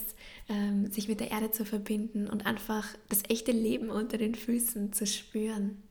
ähm, 0.50 0.91
sich 0.91 1.07
mit 1.07 1.19
der 1.19 1.31
Erde 1.31 1.51
zu 1.51 1.65
verbinden 1.65 2.27
und 2.27 2.45
einfach 2.45 2.88
das 3.09 3.23
echte 3.29 3.51
Leben 3.51 3.89
unter 3.89 4.17
den 4.17 4.35
Füßen 4.35 4.93
zu 4.93 5.07
spüren. 5.07 5.81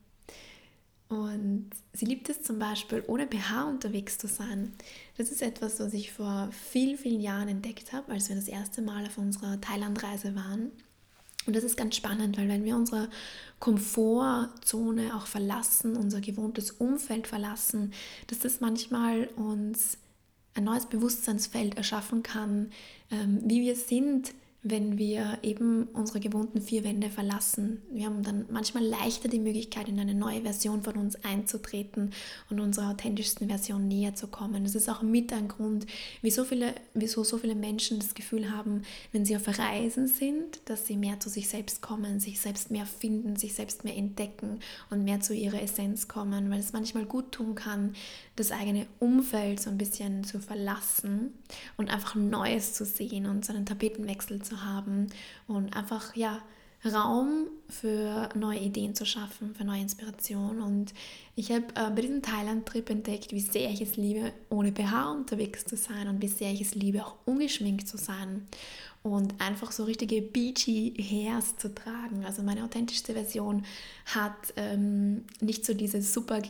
Und 1.09 1.69
sie 1.93 2.05
liebt 2.05 2.29
es 2.29 2.41
zum 2.41 2.57
Beispiel, 2.57 3.03
ohne 3.07 3.27
BH 3.27 3.65
unterwegs 3.65 4.17
zu 4.17 4.27
sein. 4.27 4.73
Das 5.17 5.29
ist 5.29 5.41
etwas, 5.41 5.79
was 5.79 5.93
ich 5.93 6.11
vor 6.11 6.49
vielen, 6.51 6.97
vielen 6.97 7.21
Jahren 7.21 7.49
entdeckt 7.49 7.93
habe, 7.93 8.11
als 8.11 8.29
wir 8.29 8.35
das 8.35 8.47
erste 8.47 8.81
Mal 8.81 9.05
auf 9.05 9.17
unserer 9.17 9.61
Thailandreise 9.61 10.35
waren. 10.35 10.71
Und 11.45 11.55
das 11.55 11.63
ist 11.63 11.77
ganz 11.77 11.95
spannend, 11.95 12.37
weil 12.37 12.47
wenn 12.47 12.63
wir 12.63 12.75
unsere 12.75 13.09
Komfortzone 13.59 15.15
auch 15.15 15.27
verlassen, 15.27 15.95
unser 15.95 16.21
gewohntes 16.21 16.71
Umfeld 16.71 17.27
verlassen, 17.27 17.93
dass 18.27 18.39
das 18.39 18.61
manchmal 18.61 19.27
uns 19.35 19.97
ein 20.55 20.65
neues 20.65 20.85
Bewusstseinsfeld 20.85 21.75
erschaffen 21.77 22.23
kann, 22.23 22.71
ähm, 23.11 23.41
wie 23.45 23.61
wir 23.61 23.75
sind, 23.75 24.33
wenn 24.63 24.97
wir 24.97 25.39
eben 25.43 25.89
unsere 25.91 26.21
gewohnten 26.21 26.61
vier 26.61 26.85
Wände 26.85 27.09
verlassen. 27.09 27.81
Wir 27.91 28.05
haben 28.05 28.23
dann 28.23 28.45
manchmal 28.49 28.83
leichter 28.83 29.27
die 29.27 29.39
Möglichkeit, 29.39 29.89
in 29.89 29.99
eine 29.99 30.15
neue 30.15 30.41
Version 30.41 30.83
von 30.83 30.95
uns 30.95 31.21
einzutreten 31.23 32.11
und 32.49 32.61
unserer 32.61 32.91
authentischsten 32.91 33.49
Version 33.49 33.89
näher 33.89 34.15
zu 34.15 34.27
kommen. 34.27 34.63
Das 34.63 34.73
ist 34.73 34.89
auch 34.89 35.01
mit 35.01 35.33
ein 35.33 35.49
Grund, 35.49 35.85
wieso, 36.21 36.45
viele, 36.45 36.73
wieso 36.93 37.25
so 37.25 37.37
viele 37.37 37.55
Menschen 37.55 37.99
das 37.99 38.13
Gefühl 38.13 38.51
haben, 38.51 38.83
wenn 39.11 39.25
sie 39.25 39.35
auf 39.35 39.47
Reisen 39.47 40.07
sind, 40.07 40.61
dass 40.65 40.87
sie 40.87 40.95
mehr 40.95 41.19
zu 41.19 41.27
sich 41.27 41.49
selbst 41.49 41.81
kommen, 41.81 42.21
sich 42.21 42.39
selbst 42.39 42.71
mehr 42.71 42.85
finden, 42.85 43.35
sich 43.35 43.55
selbst 43.55 43.83
mehr 43.83 43.97
entdecken 43.97 44.59
und 44.89 45.03
mehr 45.03 45.19
zu 45.19 45.33
ihrer 45.33 45.61
Essenz 45.61 46.07
kommen, 46.07 46.49
weil 46.49 46.59
es 46.59 46.71
manchmal 46.71 47.05
gut 47.05 47.33
tun 47.33 47.55
kann, 47.55 47.95
das 48.37 48.51
eigene 48.51 48.87
Umfeld 48.99 49.59
so 49.59 49.69
ein 49.69 49.77
bisschen 49.77 50.23
zu 50.23 50.39
verlassen 50.39 51.33
und 51.75 51.91
einfach 51.91 52.15
Neues 52.15 52.73
zu 52.73 52.85
sehen 52.85 53.25
und 53.25 53.45
so 53.45 53.53
einen 53.53 53.65
Tapetenwechsel 53.65 54.41
zu 54.41 54.52
haben 54.61 55.07
und 55.47 55.75
einfach 55.75 56.15
ja 56.15 56.39
Raum 56.85 57.47
für 57.69 58.29
neue 58.35 58.59
Ideen 58.59 58.93
zu 58.93 59.05
schaffen, 59.05 59.55
für 59.55 59.63
neue 59.63 59.81
Inspiration. 59.81 60.61
Und 60.61 60.93
ich 61.35 61.51
habe 61.51 61.65
äh, 61.75 61.89
bei 61.89 62.01
diesem 62.01 62.21
Thailand-Trip 62.21 62.89
entdeckt, 62.89 63.31
wie 63.31 63.39
sehr 63.39 63.69
ich 63.69 63.81
es 63.81 63.95
liebe, 63.95 64.33
ohne 64.49 64.71
BH 64.71 65.11
unterwegs 65.11 65.63
zu 65.65 65.77
sein 65.77 66.09
und 66.09 66.21
wie 66.21 66.27
sehr 66.27 66.51
ich 66.51 66.61
es 66.61 66.75
liebe, 66.75 67.05
auch 67.05 67.15
ungeschminkt 67.25 67.87
zu 67.87 67.97
sein 67.97 68.47
und 69.03 69.41
einfach 69.41 69.73
so 69.73 69.83
richtige 69.83 70.21
beachy 70.21 70.93
Hairs 70.97 71.57
zu 71.57 71.75
tragen. 71.75 72.23
Also 72.25 72.41
meine 72.41 72.63
authentischste 72.63 73.13
Version 73.13 73.65
hat 74.05 74.53
ähm, 74.55 75.25
nicht 75.41 75.65
so 75.65 75.73
diese 75.73 76.01
super 76.01 76.41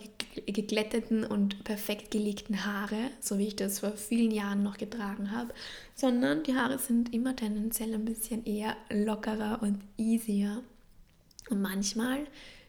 geglätteten 0.45 1.25
und 1.25 1.63
perfekt 1.63 2.11
gelegten 2.11 2.63
Haare, 2.63 3.09
so 3.19 3.39
wie 3.39 3.47
ich 3.47 3.55
das 3.55 3.79
vor 3.79 3.93
vielen 3.93 4.29
Jahren 4.29 4.61
noch 4.61 4.77
getragen 4.77 5.31
habe, 5.31 5.51
sondern 5.95 6.43
die 6.43 6.55
Haare 6.55 6.77
sind 6.77 7.11
immer 7.11 7.35
tendenziell 7.35 7.91
ein 7.95 8.05
bisschen 8.05 8.45
eher 8.45 8.77
lockerer 8.91 9.59
und 9.63 9.79
easier. 9.97 10.61
Und 11.49 11.61
manchmal 11.61 12.19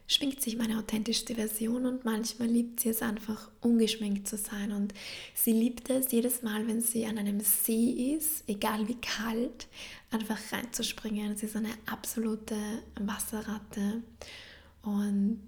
schminkt 0.07 0.41
sich 0.41 0.57
meine 0.57 0.77
authentischste 0.77 1.35
Version 1.35 1.85
und 1.85 2.05
manchmal 2.05 2.47
liebt 2.47 2.79
sie 2.79 2.89
es 2.89 3.01
einfach 3.01 3.49
ungeschminkt 3.61 4.27
zu 4.27 4.37
sein 4.37 4.71
und 4.71 4.93
sie 5.33 5.51
liebt 5.51 5.89
es 5.89 6.11
jedes 6.11 6.43
Mal, 6.43 6.67
wenn 6.67 6.81
sie 6.81 7.05
an 7.05 7.17
einem 7.17 7.39
See 7.39 8.15
ist, 8.15 8.43
egal 8.47 8.87
wie 8.87 8.99
kalt, 9.01 9.67
einfach 10.11 10.39
reinzuspringen. 10.51 11.35
Sie 11.37 11.47
ist 11.47 11.55
eine 11.55 11.73
absolute 11.87 12.55
Wasserratte 12.99 14.03
und 14.83 15.41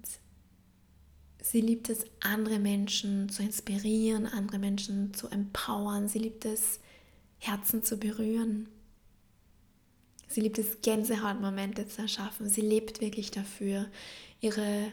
sie 1.40 1.60
liebt 1.60 1.88
es, 1.88 2.04
andere 2.20 2.58
Menschen 2.58 3.28
zu 3.28 3.42
inspirieren, 3.42 4.26
andere 4.26 4.58
Menschen 4.58 5.14
zu 5.14 5.28
empowern. 5.28 6.08
Sie 6.08 6.18
liebt 6.18 6.44
es, 6.44 6.80
Herzen 7.38 7.84
zu 7.84 7.98
berühren. 7.98 8.68
Sie 10.28 10.40
liebt 10.40 10.58
es, 10.58 10.80
Gänsehautmomente 10.82 11.88
zu 11.88 12.02
erschaffen. 12.02 12.48
Sie 12.48 12.60
lebt 12.60 13.00
wirklich 13.00 13.30
dafür. 13.30 13.86
Ihre 14.40 14.92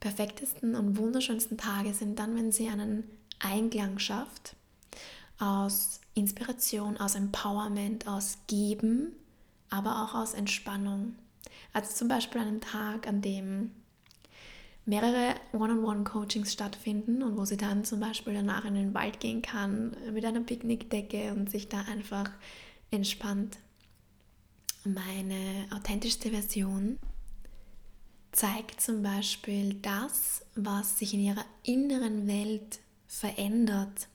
perfektesten 0.00 0.74
und 0.74 0.96
wunderschönsten 0.96 1.58
Tage 1.58 1.92
sind 1.92 2.18
dann, 2.18 2.36
wenn 2.36 2.52
sie 2.52 2.68
einen 2.68 3.04
Einklang 3.40 3.98
schafft 3.98 4.54
aus 5.38 6.00
Inspiration, 6.14 6.96
aus 6.96 7.14
Empowerment, 7.14 8.08
aus 8.08 8.38
Geben, 8.46 9.12
aber 9.70 10.02
auch 10.02 10.14
aus 10.14 10.34
Entspannung. 10.34 11.14
Also 11.72 11.94
zum 11.94 12.08
Beispiel 12.08 12.40
einen 12.40 12.60
Tag, 12.60 13.06
an 13.06 13.22
dem 13.22 13.70
mehrere 14.84 15.34
One-on-One-Coachings 15.52 16.52
stattfinden 16.52 17.22
und 17.22 17.36
wo 17.36 17.44
sie 17.44 17.58
dann 17.58 17.84
zum 17.84 18.00
Beispiel 18.00 18.34
danach 18.34 18.64
in 18.64 18.74
den 18.74 18.94
Wald 18.94 19.20
gehen 19.20 19.42
kann 19.42 19.94
mit 20.12 20.24
einer 20.24 20.40
Picknickdecke 20.40 21.32
und 21.32 21.50
sich 21.50 21.68
da 21.68 21.82
einfach 21.82 22.30
entspannt. 22.90 23.58
Meine 24.94 25.66
authentischste 25.74 26.30
Version 26.30 26.98
zeigt 28.32 28.80
zum 28.80 29.02
Beispiel 29.02 29.74
das, 29.74 30.42
was 30.54 30.98
sich 30.98 31.12
in 31.12 31.20
ihrer 31.20 31.44
inneren 31.62 32.26
Welt 32.26 32.78
verändert. 33.06 34.08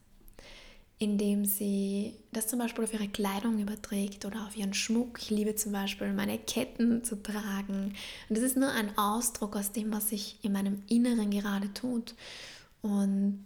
indem 1.04 1.44
sie 1.44 2.14
das 2.32 2.48
zum 2.48 2.60
Beispiel 2.60 2.86
auf 2.86 2.94
ihre 2.94 3.10
Kleidung 3.10 3.60
überträgt 3.60 4.24
oder 4.26 4.48
auf 4.48 4.56
ihren 4.56 4.74
Schmuck. 4.74 5.20
Ich 5.22 5.30
liebe 5.30 5.54
zum 5.56 5.74
Beispiel 5.74 6.14
meine 6.14 6.38
Ketten 6.38 7.04
zu 7.04 7.22
tragen. 7.22 7.94
Und 8.30 8.38
das 8.38 8.44
ist 8.44 8.56
nur 8.56 8.72
ein 8.72 8.98
Ausdruck 8.98 9.56
aus 9.58 9.74
dem, 9.74 9.92
was 9.92 10.10
sich 10.10 10.38
in 10.44 10.54
meinem 10.54 10.82
Inneren 10.88 11.30
gerade 11.30 11.74
tut. 11.74 12.16
Und 12.82 13.44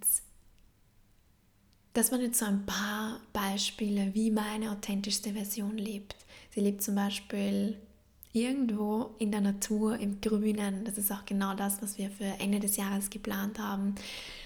das 1.93 2.12
waren 2.12 2.22
jetzt 2.22 2.38
so 2.38 2.46
ein 2.46 2.65
paar 2.67 3.19
Beispiele, 3.34 4.13
wie 4.13 4.29
meine 4.29 4.72
authentischste 4.72 5.34
Version 5.34 5.77
lebt. 5.77 6.15
Sie 6.58 6.64
lebt 6.64 6.82
zum 6.82 6.96
Beispiel 6.96 7.78
irgendwo 8.34 9.12
in 9.20 9.30
der 9.30 9.42
Natur, 9.42 10.00
im 10.00 10.22
Grünen. 10.22 10.86
Das 10.86 10.98
ist 10.98 11.12
auch 11.12 11.24
genau 11.24 11.54
das, 11.54 11.84
was 11.84 12.00
wir 12.00 12.10
für 12.10 12.34
Ende 12.40 12.60
des 12.60 12.78
Jahres 12.78 13.12
geplant 13.12 13.60
haben, 13.60 13.94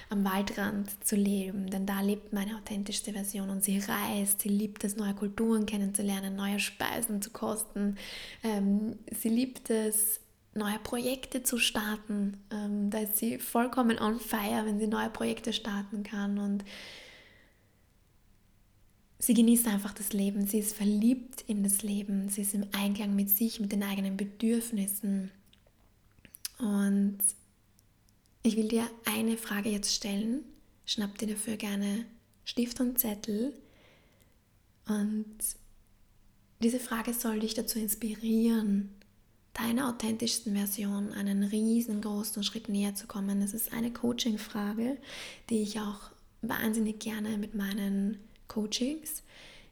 am 0.10 0.26
Waldrand 0.26 0.90
zu 1.06 1.16
leben. 1.16 1.70
Denn 1.70 1.86
da 1.86 2.02
lebt 2.02 2.34
meine 2.34 2.58
authentischste 2.58 3.14
Version 3.14 3.50
und 3.50 3.64
sie 3.64 3.80
reist, 3.80 4.42
sie 4.42 4.50
liebt 4.50 4.84
es, 4.84 4.98
neue 4.98 5.14
Kulturen 5.14 5.66
kennenzulernen, 5.66 6.36
neue 6.36 6.60
Speisen 6.60 7.22
zu 7.22 7.30
kosten. 7.30 7.96
Ähm, 8.44 9.00
sie 9.18 9.30
liebt 9.30 9.70
es, 9.70 10.20
neue 10.54 10.80
Projekte 10.80 11.44
zu 11.44 11.60
starten. 11.60 12.44
Ähm, 12.52 12.90
da 12.90 12.98
ist 12.98 13.16
sie 13.16 13.40
vollkommen 13.40 13.98
on 14.00 14.20
fire, 14.20 14.66
wenn 14.66 14.82
sie 14.82 14.88
neue 14.88 15.10
Projekte 15.10 15.54
starten 15.54 16.04
kann 16.04 16.40
und 16.40 16.66
sie 19.22 19.36
genießt 19.36 19.68
einfach 19.68 19.94
das 19.94 20.14
Leben, 20.14 20.48
sie 20.48 20.60
ist 20.60 20.76
verliebt 20.76 21.44
in 21.48 21.64
das 21.64 21.84
Leben, 21.84 22.28
sie 22.30 22.42
ist 22.42 22.56
im 22.56 22.66
Einklang 22.72 23.16
mit 23.16 23.30
sich, 23.30 23.60
mit 23.60 23.72
den 23.72 23.84
eigenen 23.84 24.18
Bedürfnissen. 24.18 25.32
Und 26.58 27.20
ich 28.42 28.58
will 28.58 28.68
dir 28.68 28.90
eine 29.06 29.38
Frage 29.38 29.70
jetzt 29.70 29.94
stellen. 29.94 30.44
Schnapp 30.86 31.18
dir 31.20 31.28
dafür 31.28 31.56
gerne 31.56 32.06
Stift 32.46 32.80
und 32.80 32.98
Zettel. 32.98 33.54
Und 34.88 35.38
diese 36.64 36.80
Frage 36.80 37.14
soll 37.14 37.40
dich 37.42 37.54
dazu 37.54 37.78
inspirieren, 37.78 38.90
deiner 39.54 39.90
authentischsten 39.90 40.56
Version 40.56 41.12
einen 41.14 41.44
riesengroßen 41.44 42.44
Schritt 42.44 42.70
näher 42.70 42.96
zu 42.96 43.06
kommen. 43.06 43.42
Das 43.42 43.54
ist 43.54 43.72
eine 43.72 43.94
Coaching-Frage, 43.94 44.98
die 45.52 45.62
ich 45.62 45.80
auch 45.80 46.10
wahnsinnig 46.42 47.00
gerne 47.00 47.38
mit 47.38 47.54
meinen 47.54 48.18
Coachings 48.52 49.24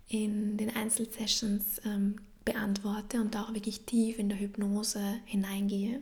in 0.08 0.58
den 0.58 0.74
Einzelsessions 0.76 1.82
ähm, 1.86 2.16
beantworte 2.46 3.20
und 3.20 3.36
auch 3.36 3.54
wirklich 3.54 3.82
tief 3.82 4.18
in 4.18 4.30
der 4.30 4.40
Hypnose 4.40 5.20
hineingehe. 5.26 6.02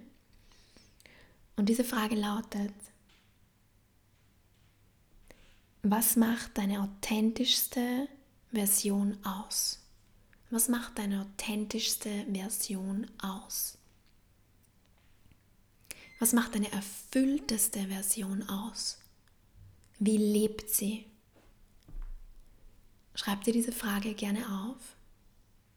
Und 1.56 1.70
diese 1.70 1.84
Frage 1.84 2.16
lautet, 2.16 2.74
was 5.82 6.16
macht 6.16 6.58
deine 6.58 6.82
authentischste 6.82 8.08
Version 8.52 9.18
aus? 9.24 9.80
Was 10.52 10.70
macht 10.70 11.00
deine 11.00 11.22
authentischste 11.22 12.26
Version 12.32 13.08
aus? 13.22 13.78
Was 16.20 16.34
macht 16.34 16.56
deine 16.56 16.72
erfüllteste 16.72 17.88
Version 17.88 18.48
aus? 18.48 19.00
Wie 20.00 20.18
lebt 20.18 20.70
sie? 20.70 21.06
Schreib 23.18 23.44
dir 23.44 23.52
diese 23.52 23.72
Frage 23.72 24.14
gerne 24.14 24.46
auf. 24.64 24.96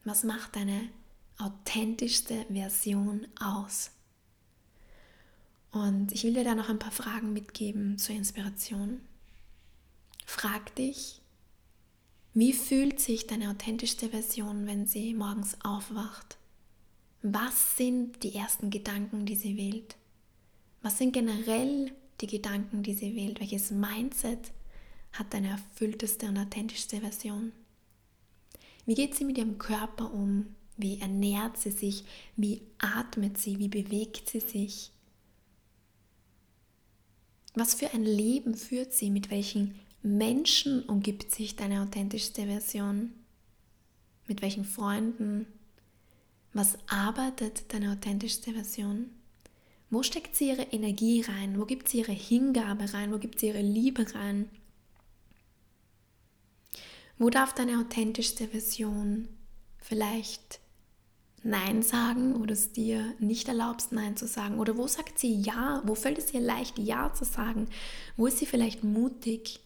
Was 0.05 0.25
macht 0.25 0.57
deine 0.57 0.91
authentischste 1.39 2.45
Version 2.53 3.27
aus? 3.41 3.93
Und 5.73 6.13
ich 6.13 6.23
will 6.23 6.35
dir 6.35 6.45
da 6.45 6.55
noch 6.55 6.69
ein 6.69 6.79
paar 6.79 6.93
Fragen 6.93 7.33
mitgeben 7.33 7.97
zur 7.97 8.15
Inspiration. 8.15 9.01
Frag 10.27 10.75
dich, 10.75 11.23
wie 12.35 12.53
fühlt 12.53 13.01
sich 13.01 13.27
deine 13.27 13.51
authentischste 13.51 14.11
Version, 14.11 14.67
wenn 14.67 14.87
sie 14.87 15.15
morgens 15.15 15.57
aufwacht? 15.65 16.37
Was 17.23 17.79
sind 17.79 18.23
die 18.23 18.35
ersten 18.35 18.69
Gedanken, 18.69 19.25
die 19.25 19.37
sie 19.37 19.57
wählt? 19.57 19.97
Was 20.83 20.99
sind 20.99 21.13
generell 21.13 21.91
die 22.21 22.27
Gedanken, 22.27 22.83
die 22.83 22.95
sie 22.95 23.17
wählt? 23.17 23.41
Welches 23.41 23.71
Mindset 23.71 24.53
hat 25.13 25.33
deine 25.35 25.49
erfüllteste 25.49 26.27
und 26.27 26.39
authentischste 26.39 27.01
Version? 27.01 27.53
Wie 28.87 28.95
geht 28.95 29.15
sie 29.15 29.25
mit 29.25 29.39
ihrem 29.39 29.59
Körper 29.59 30.13
um? 30.13 30.55
Wie 30.77 31.01
ernährt 31.01 31.59
sie 31.59 31.71
sich? 31.71 32.05
Wie 32.37 32.63
atmet 32.79 33.39
sie? 33.39 33.59
Wie 33.59 33.69
bewegt 33.69 34.29
sie 34.31 34.41
sich? 34.41 34.93
Was 37.55 37.75
für 37.75 37.93
ein 37.93 38.05
Leben 38.05 38.55
führt 38.55 38.93
sie? 38.93 39.11
Mit 39.11 39.31
welchen 39.31 39.75
Menschen 40.03 40.83
umgibt 40.85 41.31
sich 41.33 41.57
deine 41.57 41.83
authentischste 41.83 42.47
Version? 42.47 43.13
Mit 44.27 44.41
welchen 44.43 44.65
Freunden? 44.65 45.47
Was 46.53 46.79
arbeitet 46.89 47.73
deine 47.73 47.93
authentischste 47.93 48.53
Version? 48.53 49.11
Wo 49.91 50.03
steckt 50.03 50.37
sie 50.37 50.49
ihre 50.49 50.63
Energie 50.63 51.21
rein? 51.23 51.59
Wo 51.59 51.67
gibt 51.67 51.89
sie 51.89 51.99
ihre 51.99 52.13
Hingabe 52.13 52.93
rein? 52.93 53.13
Wo 53.13 53.19
gibt 53.19 53.41
sie 53.41 53.49
ihre 53.49 53.63
Liebe 53.63 54.07
rein? 54.15 54.49
Wo 57.21 57.29
darf 57.29 57.53
deine 57.53 57.79
authentischste 57.81 58.49
Version 58.49 59.29
vielleicht 59.77 60.59
Nein 61.43 61.83
sagen 61.83 62.35
oder 62.35 62.55
es 62.55 62.73
dir 62.73 63.15
nicht 63.19 63.47
erlaubst, 63.47 63.93
Nein 63.93 64.17
zu 64.17 64.27
sagen? 64.27 64.59
Oder 64.59 64.79
wo 64.79 64.87
sagt 64.87 65.19
sie 65.19 65.35
Ja? 65.35 65.83
Wo 65.85 65.95
fällt 65.95 66.17
es 66.17 66.33
ihr 66.33 66.41
leicht, 66.41 66.79
Ja 66.79 67.13
zu 67.13 67.27
sagen? 67.27 67.69
Wo 68.17 68.27
ist 68.27 68.39
sie 68.39 68.47
vielleicht 68.47 68.85
mutig? 68.85 69.61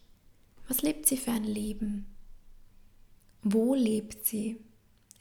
Was 0.67 0.81
lebt 0.81 1.05
sie 1.05 1.15
für 1.15 1.31
ein 1.31 1.45
Leben? 1.45 2.07
Wo 3.41 3.73
lebt 3.73 4.25
sie? 4.25 4.57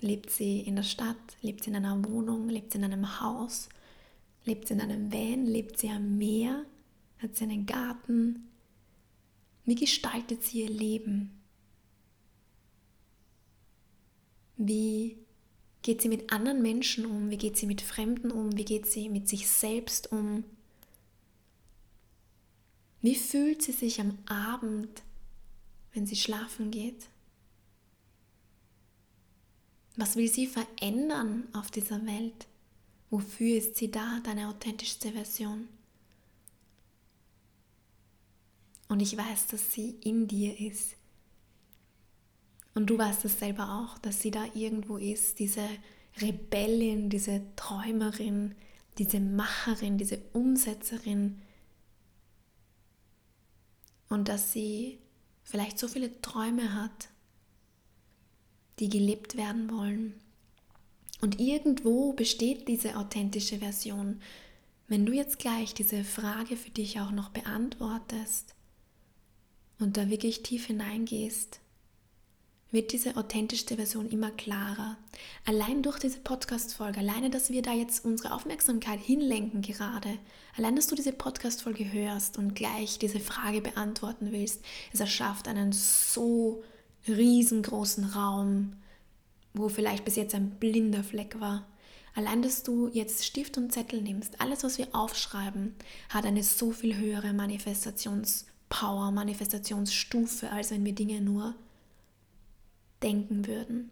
Lebt 0.00 0.30
sie 0.30 0.58
in 0.58 0.74
der 0.74 0.82
Stadt? 0.82 1.36
Lebt 1.40 1.62
sie 1.62 1.70
in 1.70 1.76
einer 1.76 2.04
Wohnung? 2.04 2.48
Lebt 2.48 2.72
sie 2.72 2.78
in 2.78 2.84
einem 2.84 3.20
Haus? 3.20 3.68
Lebt 4.44 4.66
sie 4.66 4.74
in 4.74 4.80
einem 4.80 5.12
Van? 5.12 5.46
Lebt 5.46 5.78
sie 5.78 5.88
am 5.88 6.18
Meer? 6.18 6.66
Hat 7.18 7.36
sie 7.36 7.44
einen 7.44 7.64
Garten? 7.64 8.50
Wie 9.64 9.76
gestaltet 9.76 10.42
sie 10.42 10.62
ihr 10.62 10.70
Leben? 10.70 11.33
Wie 14.66 15.18
geht 15.82 16.00
sie 16.00 16.08
mit 16.08 16.32
anderen 16.32 16.62
Menschen 16.62 17.04
um? 17.04 17.28
Wie 17.28 17.36
geht 17.36 17.58
sie 17.58 17.66
mit 17.66 17.82
Fremden 17.82 18.30
um? 18.30 18.56
Wie 18.56 18.64
geht 18.64 18.86
sie 18.86 19.10
mit 19.10 19.28
sich 19.28 19.46
selbst 19.46 20.10
um? 20.10 20.44
Wie 23.02 23.14
fühlt 23.14 23.60
sie 23.60 23.72
sich 23.72 24.00
am 24.00 24.16
Abend, 24.24 25.02
wenn 25.92 26.06
sie 26.06 26.16
schlafen 26.16 26.70
geht? 26.70 27.08
Was 29.96 30.16
will 30.16 30.28
sie 30.28 30.46
verändern 30.46 31.46
auf 31.52 31.70
dieser 31.70 32.04
Welt? 32.06 32.46
Wofür 33.10 33.58
ist 33.58 33.76
sie 33.76 33.90
da, 33.90 34.20
deine 34.24 34.48
authentischste 34.48 35.12
Version? 35.12 35.68
Und 38.88 39.00
ich 39.00 39.14
weiß, 39.14 39.48
dass 39.48 39.74
sie 39.74 39.96
in 40.02 40.26
dir 40.26 40.58
ist. 40.58 40.96
Und 42.74 42.90
du 42.90 42.98
weißt 42.98 43.24
es 43.24 43.38
selber 43.38 43.80
auch, 43.80 43.98
dass 43.98 44.20
sie 44.20 44.30
da 44.30 44.44
irgendwo 44.54 44.96
ist, 44.96 45.38
diese 45.38 45.66
Rebellin, 46.20 47.08
diese 47.08 47.42
Träumerin, 47.56 48.54
diese 48.98 49.20
Macherin, 49.20 49.98
diese 49.98 50.18
Umsetzerin. 50.32 51.40
Und 54.08 54.28
dass 54.28 54.52
sie 54.52 54.98
vielleicht 55.42 55.78
so 55.78 55.88
viele 55.88 56.20
Träume 56.20 56.74
hat, 56.74 57.08
die 58.80 58.88
gelebt 58.88 59.36
werden 59.36 59.70
wollen. 59.70 60.14
Und 61.20 61.40
irgendwo 61.40 62.12
besteht 62.12 62.68
diese 62.68 62.96
authentische 62.96 63.58
Version. 63.58 64.20
Wenn 64.88 65.06
du 65.06 65.12
jetzt 65.12 65.38
gleich 65.38 65.74
diese 65.74 66.04
Frage 66.04 66.56
für 66.56 66.70
dich 66.70 67.00
auch 67.00 67.12
noch 67.12 67.30
beantwortest 67.30 68.54
und 69.78 69.96
da 69.96 70.10
wirklich 70.10 70.42
tief 70.42 70.66
hineingehst, 70.66 71.60
wird 72.74 72.92
diese 72.92 73.16
authentischste 73.16 73.76
Version 73.76 74.10
immer 74.10 74.30
klarer. 74.30 74.98
Allein 75.46 75.82
durch 75.82 75.98
diese 75.98 76.18
Podcast-Folge, 76.18 76.98
alleine, 76.98 77.30
dass 77.30 77.50
wir 77.50 77.62
da 77.62 77.72
jetzt 77.72 78.04
unsere 78.04 78.34
Aufmerksamkeit 78.34 79.00
hinlenken 79.00 79.62
gerade, 79.62 80.18
allein, 80.56 80.76
dass 80.76 80.88
du 80.88 80.94
diese 80.94 81.12
Podcast-Folge 81.12 81.92
hörst 81.92 82.36
und 82.36 82.54
gleich 82.54 82.98
diese 82.98 83.20
Frage 83.20 83.62
beantworten 83.62 84.32
willst, 84.32 84.62
es 84.92 85.00
erschafft 85.00 85.48
einen 85.48 85.72
so 85.72 86.62
riesengroßen 87.08 88.04
Raum, 88.06 88.74
wo 89.54 89.68
vielleicht 89.68 90.04
bis 90.04 90.16
jetzt 90.16 90.34
ein 90.34 90.50
blinder 90.50 91.04
Fleck 91.04 91.40
war. 91.40 91.66
Allein, 92.16 92.42
dass 92.42 92.62
du 92.62 92.88
jetzt 92.92 93.24
Stift 93.24 93.56
und 93.56 93.72
Zettel 93.72 94.02
nimmst, 94.02 94.40
alles, 94.40 94.62
was 94.64 94.78
wir 94.78 94.88
aufschreiben, 94.92 95.74
hat 96.08 96.26
eine 96.26 96.42
so 96.42 96.72
viel 96.72 96.96
höhere 96.96 97.32
Manifestationspower, 97.32 99.10
Manifestationsstufe, 99.10 100.50
als 100.50 100.70
wenn 100.70 100.84
wir 100.84 100.92
Dinge 100.94 101.20
nur 101.20 101.54
denken 103.04 103.46
würden. 103.46 103.90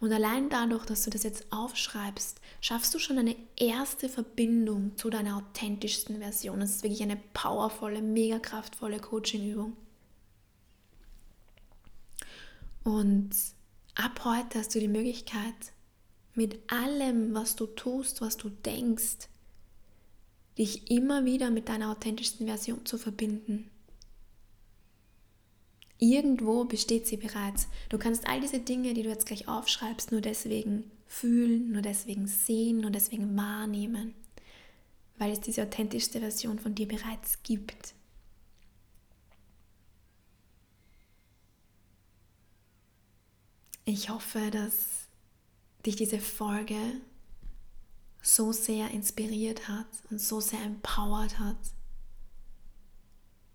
Und 0.00 0.12
allein 0.12 0.48
dadurch, 0.48 0.84
dass 0.84 1.04
du 1.04 1.10
das 1.10 1.22
jetzt 1.22 1.52
aufschreibst, 1.52 2.40
schaffst 2.60 2.94
du 2.94 2.98
schon 2.98 3.18
eine 3.18 3.36
erste 3.56 4.08
Verbindung 4.08 4.96
zu 4.96 5.10
deiner 5.10 5.36
authentischsten 5.36 6.18
Version. 6.18 6.60
Das 6.60 6.70
ist 6.70 6.82
wirklich 6.82 7.02
eine 7.02 7.20
powervolle, 7.34 8.02
mega 8.02 8.38
kraftvolle 8.38 9.00
Coaching-Übung. 9.00 9.76
Und 12.84 13.30
ab 13.94 14.24
heute 14.24 14.58
hast 14.58 14.74
du 14.74 14.80
die 14.80 14.88
Möglichkeit, 14.88 15.54
mit 16.34 16.58
allem, 16.72 17.34
was 17.34 17.56
du 17.56 17.66
tust, 17.66 18.20
was 18.20 18.36
du 18.36 18.48
denkst, 18.48 19.28
dich 20.58 20.90
immer 20.90 21.24
wieder 21.24 21.50
mit 21.50 21.68
deiner 21.68 21.90
authentischsten 21.90 22.46
Version 22.46 22.84
zu 22.84 22.98
verbinden. 22.98 23.70
Irgendwo 26.02 26.64
besteht 26.64 27.06
sie 27.06 27.16
bereits. 27.16 27.68
Du 27.88 27.96
kannst 27.96 28.26
all 28.26 28.40
diese 28.40 28.58
Dinge, 28.58 28.92
die 28.92 29.04
du 29.04 29.08
jetzt 29.08 29.24
gleich 29.24 29.46
aufschreibst, 29.46 30.10
nur 30.10 30.20
deswegen 30.20 30.90
fühlen, 31.06 31.70
nur 31.70 31.80
deswegen 31.80 32.26
sehen, 32.26 32.78
nur 32.78 32.90
deswegen 32.90 33.36
wahrnehmen, 33.36 34.12
weil 35.18 35.30
es 35.30 35.38
diese 35.38 35.62
authentischste 35.62 36.18
Version 36.18 36.58
von 36.58 36.74
dir 36.74 36.88
bereits 36.88 37.40
gibt. 37.44 37.94
Ich 43.84 44.08
hoffe, 44.08 44.50
dass 44.50 45.06
dich 45.86 45.94
diese 45.94 46.18
Folge 46.18 47.00
so 48.22 48.50
sehr 48.50 48.90
inspiriert 48.90 49.68
hat 49.68 49.86
und 50.10 50.20
so 50.20 50.40
sehr 50.40 50.62
empowert 50.62 51.38
hat, 51.38 51.58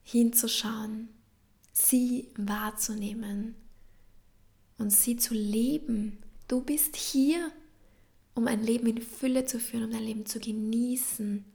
hinzuschauen, 0.04 1.10
sie 1.78 2.30
wahrzunehmen 2.38 3.56
und 4.78 4.92
sie 4.92 5.18
zu 5.18 5.34
leben. 5.34 6.18
Du 6.48 6.62
bist 6.62 6.96
hier, 6.96 7.52
um 8.36 8.48
ein 8.48 8.64
Leben 8.64 8.88
in 8.88 9.02
Fülle 9.02 9.46
zu 9.46 9.60
führen, 9.60 9.86
um 9.86 9.92
dein 9.92 10.04
Leben 10.04 10.26
zu 10.26 10.40
genießen. 10.40 11.46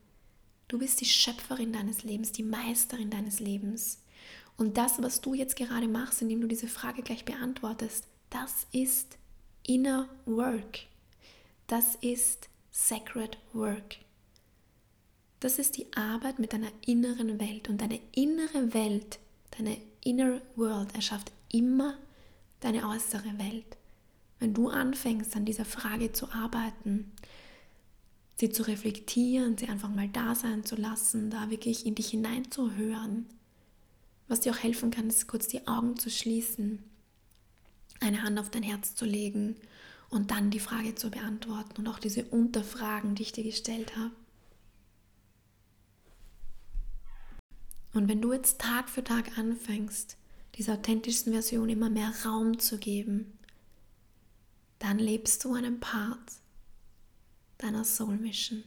Du 0.68 0.78
bist 0.78 1.00
die 1.00 1.06
Schöpferin 1.06 1.72
deines 1.72 2.04
Lebens, 2.04 2.32
die 2.32 2.42
Meisterin 2.42 3.10
deines 3.10 3.40
Lebens. 3.40 4.02
Und 4.56 4.76
das, 4.76 5.02
was 5.02 5.20
du 5.20 5.34
jetzt 5.34 5.56
gerade 5.56 5.88
machst, 5.88 6.22
indem 6.22 6.40
du 6.40 6.46
diese 6.46 6.68
Frage 6.68 7.02
gleich 7.02 7.24
beantwortest, 7.24 8.06
das 8.30 8.66
ist 8.72 9.18
Inner 9.64 10.08
Work. 10.24 10.80
Das 11.66 11.96
ist 11.96 12.48
Sacred 12.70 13.38
Work. 13.52 13.96
Das 15.40 15.58
ist 15.58 15.76
die 15.76 15.92
Arbeit 15.94 16.38
mit 16.38 16.52
deiner 16.52 16.70
inneren 16.86 17.40
Welt. 17.40 17.68
Und 17.68 17.80
deine 17.80 18.00
innere 18.12 18.74
Welt, 18.74 19.18
deine 19.56 19.76
Inner 20.04 20.40
World 20.56 20.94
erschafft 20.94 21.32
immer 21.50 21.96
deine 22.60 22.88
äußere 22.88 23.38
Welt. 23.38 23.76
Wenn 24.38 24.54
du 24.54 24.68
anfängst, 24.68 25.36
an 25.36 25.44
dieser 25.44 25.64
Frage 25.64 26.12
zu 26.12 26.30
arbeiten, 26.32 27.12
sie 28.36 28.50
zu 28.50 28.66
reflektieren, 28.66 29.56
sie 29.56 29.68
einfach 29.68 29.88
mal 29.88 30.08
da 30.08 30.34
sein 30.34 30.64
zu 30.64 30.74
lassen, 30.74 31.30
da 31.30 31.50
wirklich 31.50 31.86
in 31.86 31.94
dich 31.94 32.10
hineinzuhören, 32.10 33.26
was 34.28 34.40
dir 34.40 34.52
auch 34.52 34.58
helfen 34.58 34.90
kann, 34.90 35.08
ist 35.08 35.28
kurz 35.28 35.46
die 35.46 35.66
Augen 35.68 35.96
zu 35.96 36.10
schließen, 36.10 36.82
eine 38.00 38.22
Hand 38.22 38.38
auf 38.38 38.50
dein 38.50 38.62
Herz 38.62 38.94
zu 38.94 39.04
legen 39.04 39.56
und 40.10 40.30
dann 40.30 40.50
die 40.50 40.60
Frage 40.60 40.94
zu 40.94 41.10
beantworten 41.10 41.78
und 41.78 41.88
auch 41.88 41.98
diese 41.98 42.24
Unterfragen, 42.24 43.14
die 43.14 43.22
ich 43.22 43.32
dir 43.32 43.44
gestellt 43.44 43.96
habe. 43.96 44.10
Und 47.94 48.08
wenn 48.08 48.22
du 48.22 48.32
jetzt 48.32 48.60
Tag 48.60 48.88
für 48.88 49.04
Tag 49.04 49.36
anfängst, 49.38 50.16
dieser 50.54 50.74
authentischsten 50.74 51.32
Version 51.32 51.68
immer 51.68 51.90
mehr 51.90 52.12
Raum 52.24 52.58
zu 52.58 52.78
geben, 52.78 53.38
dann 54.78 54.98
lebst 54.98 55.44
du 55.44 55.54
einen 55.54 55.80
Part 55.80 56.32
deiner 57.58 57.84
Soul 57.84 58.16
Mission. 58.16 58.64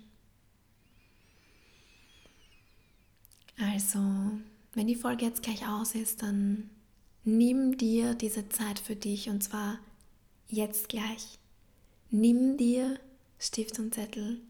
Also, 3.58 4.00
wenn 4.74 4.88
die 4.88 4.96
Folge 4.96 5.26
jetzt 5.26 5.44
gleich 5.44 5.68
aus 5.68 5.96
ist, 5.96 6.22
dann 6.22 6.70
nimm 7.24 7.78
dir 7.78 8.14
diese 8.14 8.48
Zeit 8.50 8.80
für 8.80 8.96
dich 8.96 9.30
und 9.30 9.42
zwar 9.42 9.80
jetzt 10.48 10.90
gleich. 10.90 11.40
Nimm 12.12 12.58
dir 12.58 13.00
Stift 13.40 13.80
und 13.80 13.94
Zettel, 13.94 14.42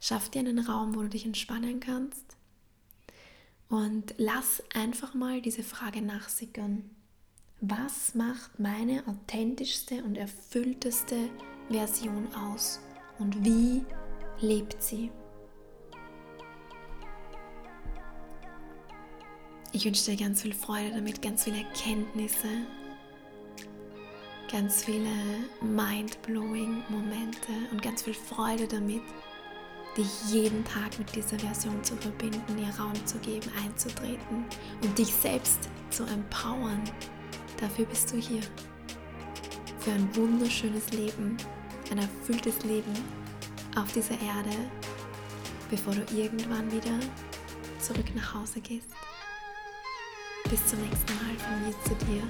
schaff 0.00 0.28
dir 0.28 0.40
einen 0.40 0.58
Raum, 0.58 0.94
wo 0.94 1.02
du 1.02 1.08
dich 1.08 1.24
entspannen 1.24 1.80
kannst 1.80 2.35
und 3.68 4.14
lass 4.18 4.62
einfach 4.74 5.14
mal 5.14 5.40
diese 5.40 5.62
Frage 5.62 6.02
nachsickern. 6.02 6.90
Was 7.60 8.14
macht 8.14 8.58
meine 8.60 9.02
authentischste 9.06 10.04
und 10.04 10.16
erfüllteste 10.16 11.16
Version 11.70 12.28
aus? 12.34 12.80
Und 13.18 13.44
wie 13.44 13.84
lebt 14.40 14.82
sie? 14.82 15.10
Ich 19.72 19.84
wünsche 19.84 20.10
dir 20.10 20.16
ganz 20.16 20.42
viel 20.42 20.54
Freude 20.54 20.90
damit, 20.90 21.20
ganz 21.20 21.44
viele 21.44 21.58
Erkenntnisse, 21.58 22.48
ganz 24.50 24.84
viele 24.84 25.10
mind-blowing 25.60 26.82
Momente 26.88 27.52
und 27.72 27.82
ganz 27.82 28.02
viel 28.02 28.14
Freude 28.14 28.66
damit, 28.68 29.02
dich 29.96 30.08
jeden 30.28 30.64
Tag 30.64 30.98
mit 30.98 31.14
dieser 31.14 31.38
Version 31.38 31.82
zu 31.82 31.96
verbinden, 31.96 32.58
ihr 32.58 32.74
Raum 32.78 32.94
zu 33.06 33.18
geben, 33.18 33.50
einzutreten 33.64 34.44
und 34.82 34.98
dich 34.98 35.12
selbst 35.12 35.68
zu 35.90 36.04
empowern. 36.04 36.82
Dafür 37.60 37.86
bist 37.86 38.12
du 38.12 38.16
hier. 38.16 38.42
Für 39.78 39.92
ein 39.92 40.14
wunderschönes 40.16 40.90
Leben, 40.90 41.36
ein 41.90 41.98
erfülltes 41.98 42.64
Leben 42.64 42.92
auf 43.76 43.90
dieser 43.92 44.14
Erde, 44.14 44.56
bevor 45.70 45.94
du 45.94 46.02
irgendwann 46.14 46.70
wieder 46.72 46.98
zurück 47.80 48.06
nach 48.14 48.34
Hause 48.34 48.60
gehst. 48.60 48.88
Bis 50.50 50.66
zum 50.66 50.80
nächsten 50.80 51.14
Mal 51.14 51.36
von 51.38 51.62
mir 51.66 51.74
zu 51.84 51.94
dir, 52.06 52.22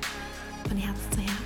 von 0.68 0.76
Herz 0.76 0.98
zu 1.11 1.20
Herz. 1.20 1.45